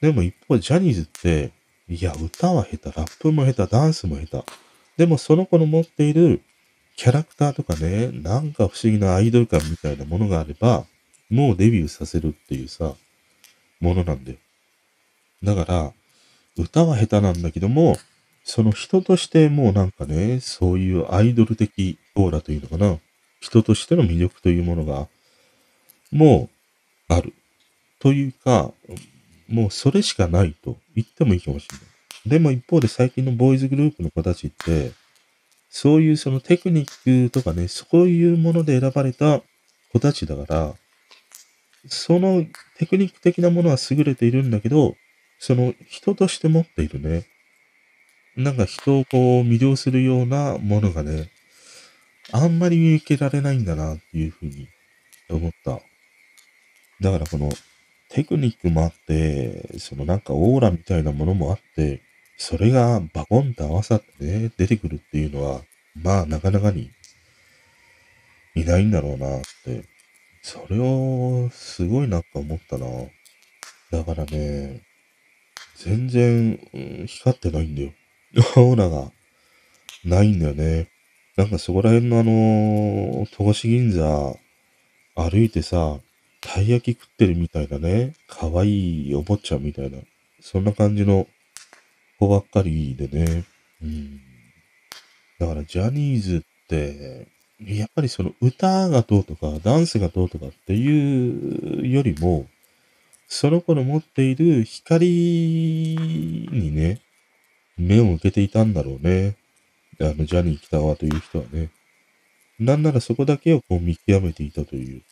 [0.00, 1.52] でも一方、ジャニーズって、
[1.88, 4.44] いや、歌は下手、ラップも下手、ダンスも下手。
[4.96, 6.42] でもその子の持っている
[6.96, 10.84] キャラクターとかね、なんか不思議なアイドル感みたいなものがあれば、
[11.30, 12.94] もうデビューさせるっていうさ、
[13.80, 14.38] ものなんだよ。
[15.42, 15.92] だから、
[16.56, 17.96] 歌は下手なんだけども、
[18.44, 22.98] その人としてもうなんかね、そういうアイドル的オーラというのかな。
[23.40, 25.08] 人としての魅力というものが、
[26.12, 26.48] も
[27.08, 27.32] う、ある。
[27.98, 28.72] というか、
[29.52, 31.86] もうそれしかないと言ってもいいかもしれない。
[32.26, 34.92] でも一方で最近のボーイズグループの子たちって、
[35.68, 39.42] そういうそのテクニックとかね、そういうもので選ばれた
[39.92, 40.74] 子たちだから、
[41.88, 42.44] その
[42.78, 44.94] テクニック的なものは優れているんだけど、
[45.38, 47.26] その人として持っているね、
[48.36, 51.30] なんか人をこう魅了するようなものがね、
[52.30, 54.68] あんまり見受けられないんだなっていうふうに
[55.28, 55.80] 思った。
[57.00, 57.50] だからこの
[58.12, 62.02] テクニックもあって、そのなんかオーラみたいなものもあって、
[62.36, 65.62] それがバコンと合わさってね、出てくるっていうのは、
[65.94, 66.90] まあなかなかに
[68.54, 69.84] いないんだろうなって、
[70.42, 72.86] それをすごいなんか思ったな。
[73.90, 74.82] だからね、
[75.76, 77.92] 全然、うん、光ってないんだよ。
[78.56, 79.10] オーラが
[80.04, 80.88] ないんだよね。
[81.36, 84.34] なんかそこら辺のあの、戸越銀座
[85.14, 85.98] 歩いてさ、
[86.42, 89.98] たい焼き食ってるみたいなね、可愛いお坊ちゃんみたいな、
[90.40, 91.26] そんな感じの
[92.18, 93.44] 子ばっかりでね。
[93.82, 94.20] うん。
[95.38, 97.28] だからジャニーズって、
[97.64, 102.46] やっぱりその歌がどうとか、ダンスがどうとかっていうよりも、
[103.28, 107.00] その子の持っている光にね、
[107.78, 109.36] 目を向けていたんだろうね。
[110.00, 111.70] あの、ジャニー北川という人はね。
[112.58, 115.02] なんならそこだけをこう見極めていたという。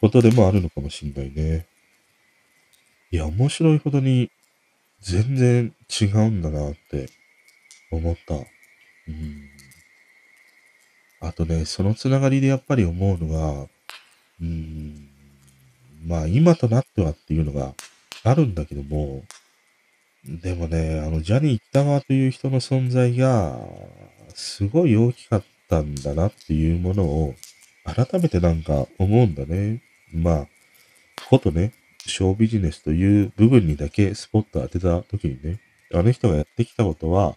[0.00, 1.66] ことでもあるのかもしんないね。
[3.10, 4.30] いや、面白いほどに
[5.00, 7.08] 全然違うんだなって
[7.90, 8.34] 思った。
[8.34, 8.38] う
[9.10, 9.48] ん。
[11.20, 13.66] あとね、そのつながりでやっぱり思うのが、
[14.40, 15.08] うん、
[16.06, 17.74] まあ今となってはっていうのが
[18.22, 19.24] あるんだけども、
[20.24, 23.58] でもね、あの、ジャニー北川という人の存在が、
[24.34, 27.34] すごい大きかったんだなっていうものを、
[27.84, 29.80] 改めてなんか思うんだね。
[30.12, 30.48] まあ、
[31.28, 31.72] ことね、
[32.06, 35.60] ショービジネスという部分にだけスポット当てた時にね、
[35.92, 37.36] あの人がやってきたことは、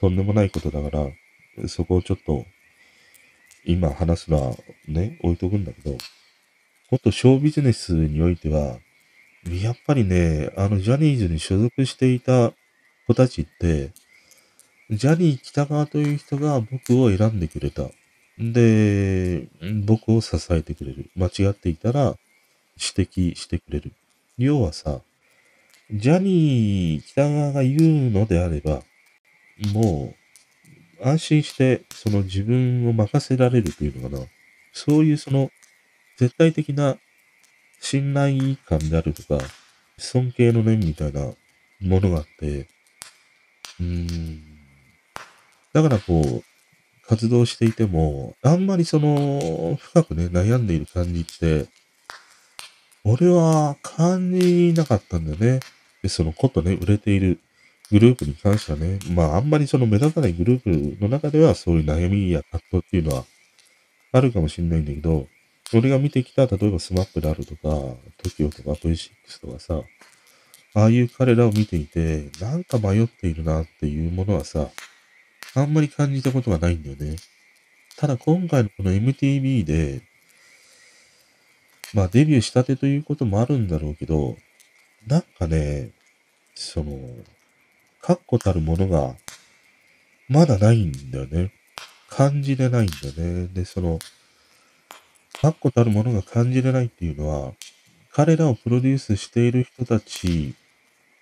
[0.00, 2.44] とんでもないことだから、そこをちょっと、
[3.64, 4.56] 今話すのは
[4.86, 5.96] ね、置いとくんだけど、
[6.90, 8.78] ことショービジネスにおいては、
[9.50, 12.52] やっぱりね、あのジャニーズに所属していた
[13.06, 13.90] 子たちって、
[14.90, 17.90] ジャニー北川という人が僕を選んでくれた。
[18.38, 19.48] で、
[19.84, 21.10] 僕を支えてくれる。
[21.16, 22.16] 間違っていたら
[22.76, 23.92] 指摘してくれる。
[24.38, 25.00] 要はさ、
[25.90, 28.82] ジャニー北川が言うのであれば、
[29.72, 30.14] も
[31.00, 34.26] う、安心して、その自分を任せられるというのかな。
[34.72, 35.50] そういうその、
[36.18, 36.96] 絶対的な
[37.80, 39.42] 信頼感であるとか、
[39.98, 41.32] 尊敬の念みたいな
[41.80, 42.68] ものがあって、
[43.80, 44.42] うーん。
[45.72, 46.55] だからこう、
[47.08, 51.66] 活動していても、あんまりその、深くね、悩んでいる感じって、
[53.04, 55.60] 俺は感じなかったんだよね。
[56.02, 57.38] で、そのことね、売れている
[57.90, 63.24] グループに関してはね、まああんまりその目立たないグループの中ではそういう悩みや葛藤っていうのは
[64.12, 65.28] あるかもしれないんだけど、
[65.72, 67.68] 俺が見てきた、例えばスマップであるとか、
[68.22, 69.82] TOKIO とか V6 とかさ、
[70.74, 74.68] ああいう彼らを見ていて、なんか迷っているなっていうものはさ、
[75.60, 77.16] あんまり感じたことがないんだよね。
[77.96, 80.02] ただ今回のこの MTV で、
[81.94, 84.36] まあデビューしたてということもあるんだろうけど、
[85.06, 85.90] なんかね、
[86.54, 86.98] その、
[88.02, 89.14] 確固たるものが、
[90.28, 91.52] まだないんだよね。
[92.08, 93.48] 感じれないんだよね。
[93.48, 93.98] で、その、
[95.40, 97.52] 確固たるものが感じれないっていうのは、
[98.12, 100.54] 彼らをプロデュースしている人たち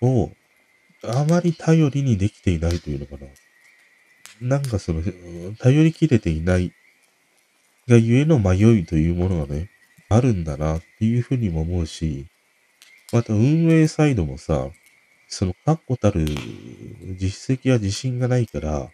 [0.01, 0.31] を、
[1.03, 3.27] あまり頼りにできていないというのかな。
[4.41, 5.01] なんかその、
[5.59, 6.73] 頼りきれていない
[7.87, 9.69] がゆえの迷いというものがね、
[10.09, 12.25] あるんだなっていうふうにも思うし、
[13.13, 14.69] また運営サイドもさ、
[15.27, 16.25] その確固たる
[17.17, 18.89] 実績や自信がないから、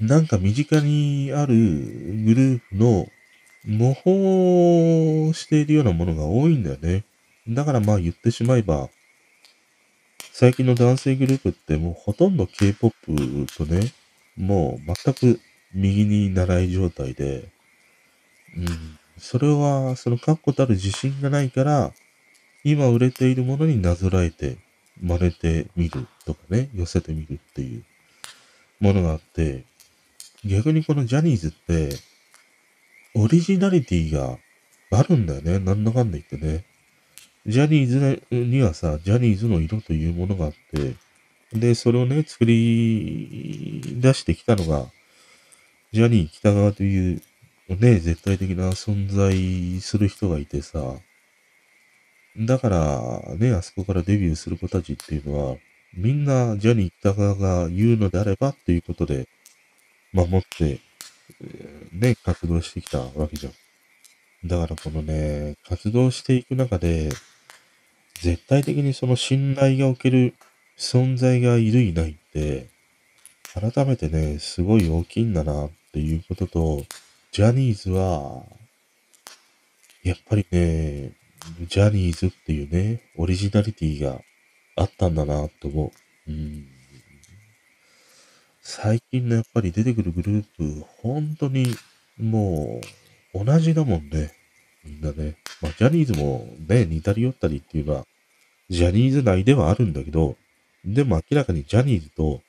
[0.00, 3.06] なんか身近にあるグループの
[3.66, 7.04] 模倣しているようなものが多いんだよね。
[7.48, 8.88] だからまあ言ってしまえば、
[10.32, 13.92] 最近の男性グループってもうほとんど K-POP とね、
[14.36, 15.40] もう全く
[15.72, 17.48] 右に習い状態で、
[18.56, 21.92] うん、それはその確固たる自信がないから、
[22.64, 24.56] 今売れているものになぞらえて
[25.00, 27.84] 真似てみるとかね、寄せてみるっていう
[28.80, 29.64] ものがあって、
[30.44, 31.90] 逆にこのジャニーズって、
[33.14, 34.38] オリジナリティが
[34.90, 35.58] あるんだよね。
[35.58, 36.64] なんだかんだ言ってね。
[37.46, 40.94] ジャニーズにはさ、ジャニーズの色というものがあって、
[41.54, 44.86] で、それをね、作り出してきたのが、
[45.92, 47.22] ジャニー北川という
[47.68, 50.96] ね、絶対的な存在する人がいてさ、
[52.36, 55.56] だから、ね、あそこからデビューする子たちっていうのは、
[55.94, 59.28] みんなジャニー北川が言うのであればっていうことで、
[60.12, 60.80] 守って、
[61.92, 63.52] ね、活動してきたわけじゃん。
[64.48, 67.10] だからこのね、活動していく中で、
[68.20, 70.34] 絶対的にその信頼がおける
[70.78, 72.68] 存在がいるいないって、
[73.54, 76.84] 改めてね、すごい大きいんだなっていうことと、
[77.32, 78.44] ジャニーズは、
[80.02, 81.12] やっぱりね、
[81.68, 84.20] ジャニーズっていうね、オリジナリティが
[84.76, 85.92] あったんだなと思
[86.26, 86.30] う。
[86.30, 86.66] うん。
[88.60, 91.66] 最近のやっぱり出てくるグループ、本当に
[92.18, 92.80] も
[93.34, 94.32] う同じだもんね。
[94.84, 95.36] みんなね。
[95.60, 98.06] まあ、ジャニーズもね、似たり寄ったりっていうのは、
[98.70, 100.36] ジャニーズ内ではあるんだけど、
[100.84, 102.42] でも明らかにジャニーズと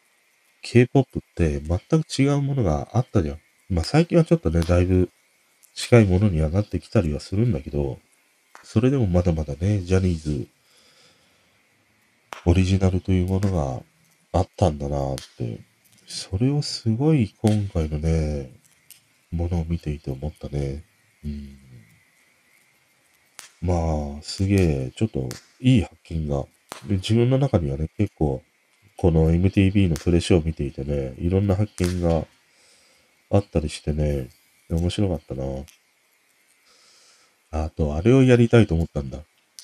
[0.61, 3.39] K-POP って全く違うものがあったじゃん。
[3.69, 5.09] まあ最近はちょっとね、だいぶ
[5.73, 7.99] 近いものにはなってきたりはするんだけど、
[8.63, 10.47] それでもまだまだね、ジャニーズ、
[12.45, 15.59] オリジナルというものがあったんだなって、
[16.07, 18.51] それをすごい今回のね、
[19.31, 20.83] ものを見ていて思ったね。
[21.23, 21.57] うん。
[23.61, 25.29] まあ、すげえ、ちょっと
[25.59, 26.45] いい発見が。
[26.84, 28.41] 自分の中にはね、結構、
[28.97, 32.26] この MTV のプレッシャーを見ていてね、いろんな発見が
[33.32, 34.30] あったりしてね、
[34.69, 35.43] 面白かったな。
[37.51, 39.19] あと、あれをやりたいと思ったんだ。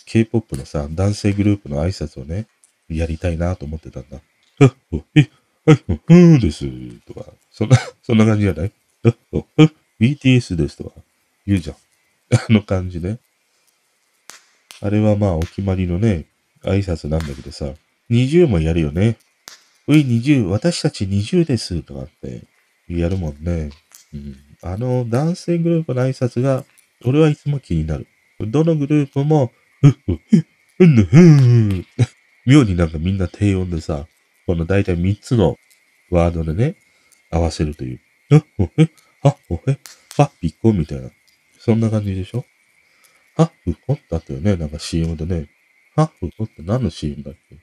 [0.05, 2.47] K-POP のさ、男性グループの挨拶をね、
[2.89, 4.19] やりたいなと思ってたんだ。
[4.57, 5.29] ふっ、ほ、え、
[5.65, 6.65] はい、ふです。
[7.05, 8.71] とか、そんな、 そんな感じじゃない？
[9.03, 9.45] ふっ、ほ、
[9.99, 10.91] BTS ですとか
[11.45, 11.75] 言うじゃん。
[12.33, 13.19] あの感じね。
[14.81, 16.25] あれはまあお決まりのね、
[16.63, 17.73] 挨拶なんだけどさ、
[18.09, 19.17] 20もやるよね。
[19.87, 22.43] うい20、私たち20ですとかって
[22.87, 23.69] やるもんね。
[24.13, 26.65] うん、あの男性グループの挨拶が
[27.05, 28.07] 俺はいつも気になる。
[28.39, 29.51] どのグループも、
[29.81, 30.19] ふっふっ
[30.77, 31.85] ふんふん
[32.45, 34.07] 妙になんかみんな低音でさ、
[34.47, 35.57] この大体3つの
[36.09, 36.75] ワードでね、
[37.31, 37.99] 合わせるという。
[38.31, 38.89] えほえ
[39.23, 39.77] はほえ
[40.17, 41.09] はピコみたいな。
[41.59, 42.45] そんな感じでしょ
[43.35, 44.55] はふこってあったよね。
[44.55, 45.47] なんか CM でね。
[45.95, 47.57] はふこって何の CM だっけ？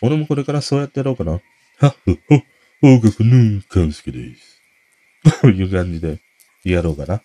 [0.00, 1.32] 俺もこれからそうやってやろうかな。
[1.78, 2.42] はっふ、ほ、
[2.80, 4.60] 報告の勘介です。
[5.40, 6.18] こういう感じで
[6.64, 7.22] やろうかな。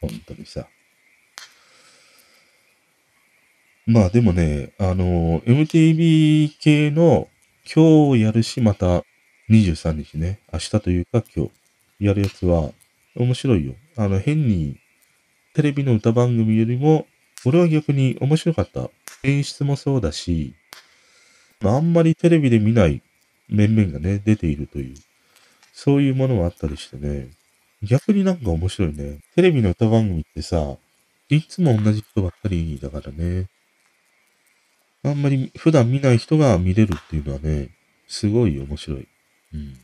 [0.00, 0.66] 本当にさ。
[3.84, 7.28] まあでもね、あの、MTV 系の
[7.74, 9.04] 今日やるし、また
[9.50, 11.50] 23日ね、明日というか今日
[11.98, 12.70] やるやつは
[13.16, 13.74] 面白いよ。
[13.96, 14.78] あの、変に
[15.54, 17.06] テレビの歌番組よりも、
[17.44, 18.88] 俺は逆に面白かった。
[19.22, 20.54] 演出もそうだし、
[21.62, 23.02] あんまりテレビで見ない
[23.48, 24.94] 面々がね、出ているという、
[25.72, 27.30] そういうものもあったりしてね、
[27.82, 29.18] 逆になんか面白いね。
[29.34, 30.76] テレビの歌番組ってさ、
[31.28, 33.46] いつも同じ人ばっかりだからね。
[35.04, 37.70] あんまり普段見ない人が見れるっていうのはね、
[38.06, 39.08] すごい面白い。
[39.54, 39.78] うん。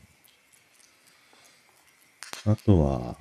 [2.45, 3.17] あとは、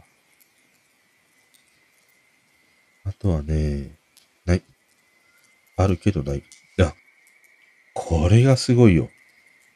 [3.05, 3.98] あとはね、
[5.79, 6.43] あるけどない。
[6.81, 6.95] あ、
[7.95, 9.09] これがすごいよ。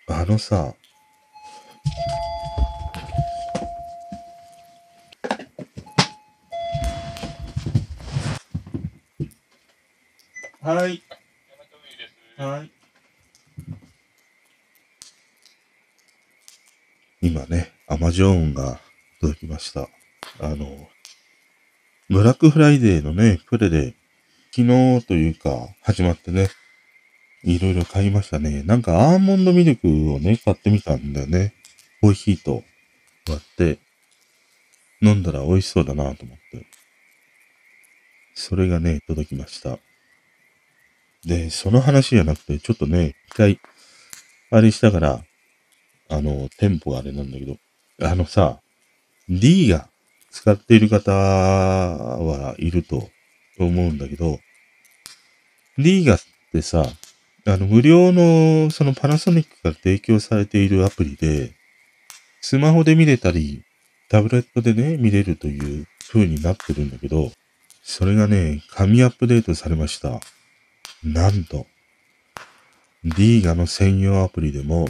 [0.09, 0.74] あのさ、
[10.61, 11.03] はい。
[12.36, 12.70] はい。
[17.20, 18.80] 今ね、アマジョーンが
[19.20, 19.88] 届きました。
[20.40, 20.88] あの、
[22.09, 23.94] ブラックフライデーのね、プレで、
[24.55, 26.50] 昨日というか、始まってね、
[27.42, 28.62] いろいろ買いましたね。
[28.62, 31.55] なんかアーモンドミルクをね、買ってみたんだよね。
[32.03, 32.62] コーヒーと
[33.26, 33.78] 割って、
[35.00, 36.66] 飲んだら美味しそうだなと思って。
[38.34, 39.78] それがね、届きました。
[41.24, 43.59] で、その話じゃなくて、ちょっとね、一回、
[44.50, 45.24] あれしたから、
[46.11, 47.57] あの、店舗があれなんだけど、
[48.03, 48.61] あのさ、
[49.30, 49.88] D が
[50.30, 53.09] 使っている方はいると
[53.62, 54.40] と思うんだけど、
[55.78, 56.20] リーガっ
[56.52, 56.84] てさ、
[57.46, 61.52] あの、無料の、そのパナソニックから提供されているアプリで、
[62.40, 63.62] スマホで見れたり、
[64.08, 67.30] タブレットでね、見れるという風になってるんだけど、
[67.84, 70.20] それがね、紙アップデートされました。
[71.04, 71.66] なんと、
[73.04, 74.88] ディーガの専用アプリでも、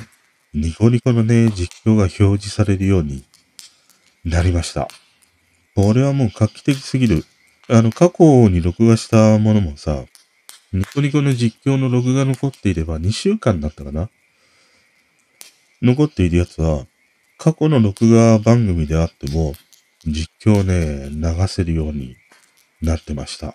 [0.55, 3.25] ニコニコのね、実況が表示されるように
[4.25, 4.89] なりました。
[5.75, 7.25] これはもう画期的すぎる。
[7.69, 10.05] あの、過去に録画したものもさ、
[10.73, 14.09] ニコニコの実況のログが残っていれば2週間だったかな？
[15.83, 16.87] 残っているやつは、
[17.39, 19.55] 過去の録画番組であっても、
[20.05, 22.17] 実況ね、流せるように
[22.81, 23.55] なってました。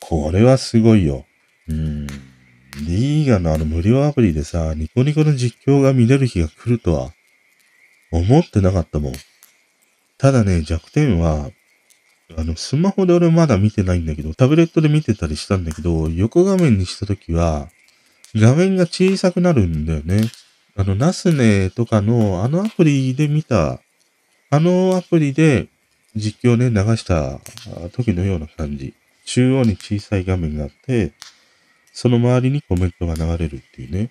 [0.00, 1.24] これはすごいよ。
[1.68, 2.06] うん。
[2.86, 7.12] リーガのあの無料アプリでさ、ニコニコの実況が見れる日が来るとは、
[8.10, 9.12] 思ってなかったもん。
[10.18, 11.50] ただね、弱点は、
[12.36, 17.68] あの、スマホで俺まだ見てないんだけど、タブレットで見てたりしたんだけど、横画面にしたときは、
[18.34, 20.22] 画面が小さくなるんだよね。
[20.76, 23.80] あの、ナスネとかの、あのアプリで見た、
[24.50, 25.68] あのアプリで
[26.16, 27.40] 実況ね、流した
[27.90, 28.94] 時のような感じ。
[29.24, 31.12] 中央に小さい画面があって、
[31.92, 34.10] その周りにコメントが流れるっていうね。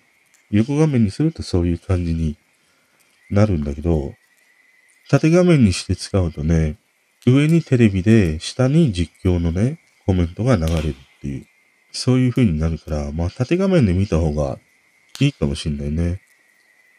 [0.51, 2.37] 横画面にするとそういう感じに
[3.29, 4.13] なるんだけど、
[5.09, 6.75] 縦画面にして使うとね、
[7.25, 11.45] 上にテレビで、下に実況のね、コメントが流れるっていう、
[11.91, 14.57] そういう風になるから、まあ縦画面で見た方が
[15.19, 16.21] いいかもしんないね。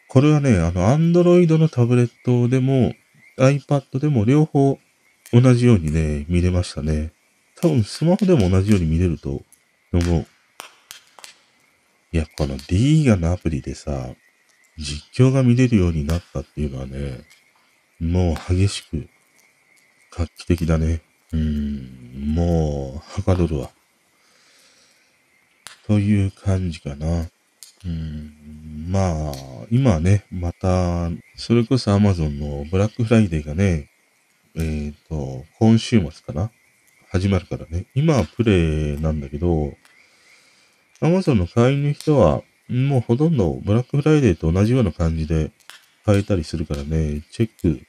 [0.08, 2.94] これはね、あの、Android のタブレットでも、
[3.38, 4.78] iPad でも両方
[5.32, 7.12] 同じようにね、見れましたね。
[7.60, 9.42] 多分スマホでも同じように見れると
[9.92, 10.26] 思う。
[12.12, 14.10] いや、この D がのアプリでさ、
[14.76, 17.22] 実況が見れるようになったっていうのはね、
[17.98, 19.08] もう激しく、
[20.14, 21.00] 画期的だね。
[21.32, 23.70] うん、もう、はかどるわ。
[25.86, 27.28] という感じかな。
[27.84, 29.34] うん、まあ、
[29.70, 33.88] 今はね、また、それこそ Amazon のブラックフライデーがね、
[34.54, 36.50] えっ、ー、と、今週末かな？
[37.08, 37.86] 始まるからね。
[37.94, 39.74] 今はプレなんだけど、
[41.00, 45.50] Amazon の会員の人は、もうほとんどブラックフライデーと同じような感じで
[46.04, 47.80] 買えたりするからね、チェック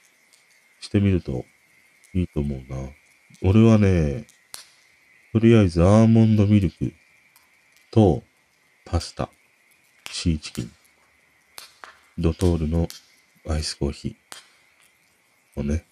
[0.80, 1.44] してみると
[2.14, 2.88] いいと思うな。
[3.42, 4.26] 俺はね、
[5.32, 6.92] とりあえずアーモンドミルク
[7.90, 8.22] と
[8.84, 9.28] パスタ、
[10.08, 10.70] シーチキン、
[12.16, 12.86] ドトールの
[13.48, 15.84] アイスコーヒーをね、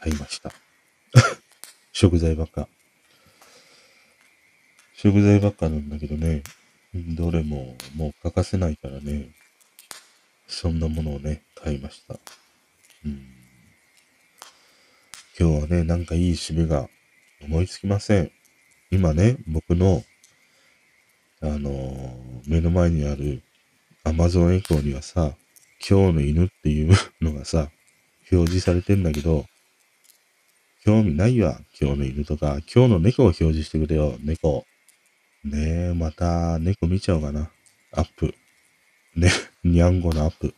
[0.00, 0.50] 買いました。
[1.92, 2.66] 食材ばっか。
[4.94, 6.42] 食材ばっかなんだけどね、
[6.94, 9.28] どれももう欠かせないからね、
[10.48, 12.18] そんなものをね、買いました。
[13.04, 13.39] うん
[15.40, 16.86] 今日はね、なんかいい締めが
[17.42, 18.30] 思いつきません。
[18.90, 20.04] 今ね、僕の、
[21.40, 23.42] あのー、目の前にある
[24.04, 25.32] Amazon エコーにはさ、
[25.80, 27.70] 今日の犬っていう のがさ、
[28.30, 29.46] 表示されてんだけど、
[30.84, 34.66] 興味ないわ、今日の犬とか、今日の猫を表示してくれよ、猫。
[35.42, 37.50] ねえ、また猫見ちゃおうかな。
[37.92, 38.34] アップ。
[39.16, 39.30] ね、
[39.64, 40.54] にゃんごのアップ。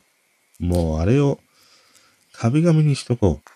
[0.59, 1.39] もうあれを
[2.33, 3.51] 壁紙にしとこう。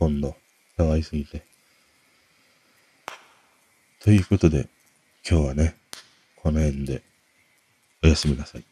[0.00, 0.36] 今度。
[0.76, 1.42] 可愛すぎて。
[4.00, 4.68] ということで、
[5.28, 5.74] 今日はね、
[6.36, 7.02] この辺で
[8.02, 8.64] おやすみなさい。